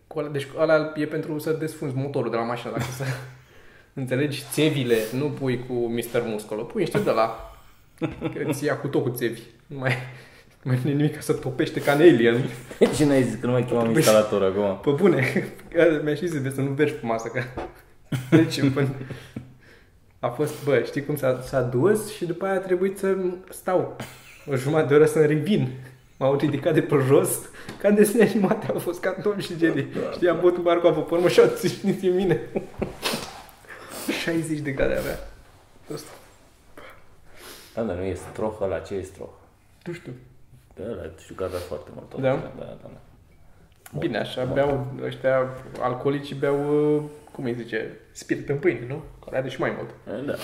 Cu 0.07 0.19
ăla. 0.19 0.27
Deci 0.29 0.47
ăla 0.57 0.91
e 0.95 1.05
pentru 1.05 1.39
să 1.39 1.51
desfunzi 1.51 1.95
motorul 1.95 2.29
de 2.31 2.35
la 2.35 2.43
mașină, 2.43 2.71
dacă 2.71 2.83
să... 2.83 3.03
Înțelegi? 4.01 4.43
Țevile, 4.51 4.97
nu 5.13 5.29
pui 5.29 5.65
cu 5.67 5.73
Mr. 5.73 6.21
Muscolo, 6.25 6.63
pui 6.63 6.81
niște 6.81 6.99
de 6.99 7.11
la 7.11 7.47
Că 8.33 8.41
îți 8.45 8.65
ia 8.65 8.77
cu 8.77 8.87
tot 8.87 9.03
cu 9.03 9.09
țevi. 9.09 9.41
Nu 9.67 9.77
mai, 9.77 9.91
nu 10.61 10.71
mai 10.71 10.75
vine 10.75 10.93
nimic 10.93 11.13
ca 11.15 11.19
să 11.21 11.33
topește 11.33 11.81
ca 11.81 11.91
în 11.91 12.01
Alien. 12.01 12.43
Și 12.95 13.03
n-ai 13.03 13.23
zis 13.23 13.39
că 13.39 13.45
nu 13.45 13.51
mai 13.51 13.65
chemam 13.65 13.89
instalator 13.89 14.43
acum. 14.43 14.79
Pe 14.79 15.01
bune, 15.01 15.47
că 15.69 15.99
mi-a 16.03 16.15
și 16.15 16.27
zis 16.27 16.41
de 16.41 16.49
să 16.49 16.61
nu 16.61 16.69
vergi 16.71 16.93
pe 16.93 17.05
masă, 17.05 17.27
că 17.27 17.43
deci 18.29 18.69
până... 18.73 18.87
A 20.19 20.27
fost, 20.27 20.63
bă, 20.63 20.81
știi 20.85 21.05
cum 21.05 21.15
s-a, 21.15 21.41
s-a 21.45 21.61
dus 21.61 22.13
și 22.13 22.25
după 22.25 22.45
aia 22.45 22.55
a 22.55 22.59
trebuit 22.59 22.97
să 22.97 23.15
stau 23.49 23.95
o 24.47 24.55
jumătate 24.55 24.87
de 24.87 24.93
oră 24.95 25.05
să-mi 25.05 25.25
revin. 25.25 25.69
M-au 26.17 26.35
ridicat 26.35 26.73
de 26.73 26.81
pe 26.81 26.95
jos, 27.07 27.39
ca 27.81 27.87
în 27.87 27.95
desene 27.95 28.23
animate, 28.29 28.67
au 28.71 28.79
fost 28.79 28.99
ca 28.99 29.11
Tom 29.11 29.39
și 29.39 29.57
Jerry. 29.57 29.87
Știi, 30.13 30.29
am 30.29 30.39
băut 30.39 30.57
barca 30.57 30.89
pe 30.91 31.13
urmă 31.13 31.27
și 31.27 31.39
au 31.39 31.49
ținut 31.55 32.01
în 32.01 32.15
mine. 32.15 32.39
60 34.23 34.59
de 34.59 34.71
grade 34.71 34.95
avea. 34.95 35.19
Fost, 35.89 36.05
Da, 37.75 37.81
dar 37.81 37.95
nu 37.95 38.03
e 38.03 38.13
stroh 38.13 38.53
ăla, 38.61 38.79
ce 38.79 38.93
e 38.93 39.01
stroh? 39.01 39.29
nu 39.85 39.93
știu. 39.93 40.13
Da, 40.75 40.83
ăla, 40.91 41.01
știu 41.21 41.35
că 41.35 41.43
avea 41.43 41.59
foarte 41.59 41.89
mult. 41.95 42.09
tot. 42.09 42.19
Da? 42.21 42.29
Da, 42.31 42.51
da, 42.57 42.77
da. 42.81 42.89
Bine, 43.99 44.17
așa 44.17 44.43
beau 44.45 44.87
ăștia 45.03 45.47
alcoolicii 45.79 46.35
beau, 46.35 46.95
uh, 46.95 47.03
cum 47.33 47.43
îi 47.43 47.53
zice, 47.53 47.91
spirit 48.11 48.49
în 48.49 48.57
pâine, 48.57 48.85
nu? 48.87 49.03
Care 49.25 49.37
are 49.37 49.49
și 49.49 49.59
mai 49.59 49.73
mult. 49.77 50.19
E, 50.19 50.25
Da. 50.25 50.35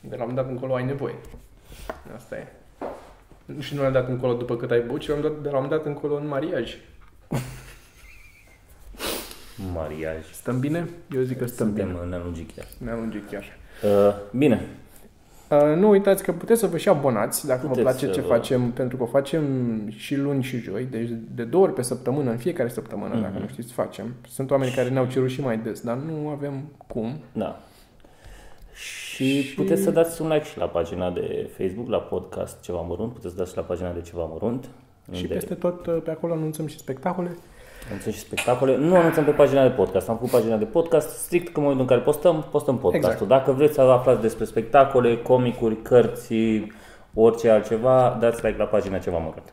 De 0.00 0.16
la 0.16 0.24
un 0.24 0.34
dat 0.34 0.48
încolo 0.48 0.74
ai 0.74 0.84
nevoie. 0.84 1.14
Asta 2.16 2.36
e. 2.36 2.46
Și 3.60 3.74
nu 3.74 3.82
l-am 3.82 3.92
dat 3.92 4.08
încolo 4.08 4.34
după 4.34 4.56
cât 4.56 4.70
ai 4.70 4.80
băut, 4.80 5.00
ci 5.00 5.08
l-am 5.08 5.20
dat 5.20 5.42
de 5.42 5.48
la 5.48 5.58
un 5.58 5.68
dat 5.68 5.86
încolo 5.86 6.14
în 6.14 6.26
mariaj. 6.26 6.76
Mariaj. 9.72 10.32
Stăm 10.32 10.60
bine? 10.60 10.88
Eu 11.14 11.22
zic 11.22 11.38
că 11.38 11.46
stăm 11.46 11.72
bine. 11.72 11.86
Suntem 11.86 12.02
în 12.02 12.12
alungit 12.12 12.50
chiar. 12.56 12.66
Ne 12.78 12.90
alungim 12.90 13.22
chiar. 13.30 13.44
Uh, 13.82 14.14
bine. 14.32 14.66
Uh, 15.50 15.76
nu 15.76 15.88
uitați 15.88 16.22
că 16.22 16.32
puteți 16.32 16.60
să 16.60 16.66
vă 16.66 16.76
și 16.76 16.88
abonați 16.88 17.46
dacă 17.46 17.60
Puteți 17.60 17.78
vă 17.78 17.82
place 17.90 18.06
să 18.06 18.12
ce 18.12 18.20
vă- 18.20 18.26
facem, 18.26 18.70
pentru 18.70 18.96
că 18.96 19.02
o 19.02 19.06
facem 19.06 19.44
și 19.88 20.16
luni 20.16 20.42
și 20.42 20.58
joi, 20.58 20.84
deci 20.90 21.08
de 21.34 21.44
două 21.44 21.64
ori 21.64 21.72
pe 21.72 21.82
săptămână, 21.82 22.30
în 22.30 22.36
fiecare 22.36 22.68
săptămână, 22.68 23.14
Mhm. 23.14 23.22
dacă 23.22 23.38
nu 23.38 23.46
știți, 23.48 23.72
facem. 23.72 24.14
Sunt 24.28 24.50
oameni 24.50 24.72
care 24.72 24.88
ne-au 24.88 25.06
cerut 25.06 25.28
și 25.30 25.40
mai 25.40 25.58
des, 25.58 25.80
dar 25.80 25.96
nu 25.96 26.28
avem 26.28 26.52
cum. 26.86 27.20
Da. 27.32 27.60
Și, 28.72 29.40
Și- 29.42 29.54
puteți 29.54 29.82
să 29.82 29.90
dați 29.90 30.22
un 30.22 30.28
like 30.28 30.44
și 30.44 30.58
la 30.58 30.66
pagina 30.66 31.10
de 31.10 31.50
Facebook, 31.56 31.88
la 31.88 31.98
podcast 31.98 32.60
Ceva 32.60 32.80
Mărunt, 32.80 33.12
puteți 33.12 33.32
să 33.32 33.38
dați 33.38 33.50
și 33.50 33.56
la 33.56 33.62
pagina 33.62 33.92
de 33.92 34.00
Ceva 34.00 34.24
Mărunt. 34.24 34.64
Și 35.12 35.22
unde 35.22 35.34
peste 35.34 35.54
tot, 35.54 35.86
uh, 35.86 35.98
pe 36.04 36.10
acolo 36.10 36.32
anunțăm 36.32 36.66
și 36.66 36.78
spectacole. 36.78 37.36
Anunțăm 37.86 38.12
și 38.12 38.18
spectacole. 38.18 38.76
Nu 38.76 38.96
anunțăm 38.96 39.24
pe 39.24 39.30
pagina 39.30 39.62
de 39.62 39.68
podcast. 39.74 40.08
Am 40.08 40.14
făcut 40.14 40.30
pagina 40.30 40.56
de 40.56 40.64
podcast 40.64 41.08
strict 41.08 41.56
în 41.56 41.62
momentul 41.62 41.80
în 41.80 41.88
care 41.88 42.00
postăm, 42.00 42.46
postăm 42.50 42.78
podcastul. 42.78 43.10
Exact. 43.10 43.28
Dacă 43.28 43.52
vreți 43.52 43.74
să 43.74 43.80
aflați 43.80 44.20
despre 44.20 44.44
spectacole, 44.44 45.16
comicuri, 45.16 45.82
cărți, 45.82 46.34
orice 47.14 47.50
altceva, 47.50 48.16
dați 48.20 48.44
like 48.44 48.58
la 48.58 48.64
pagina 48.64 48.98
Ceva 48.98 49.18
Mărunt. 49.18 49.52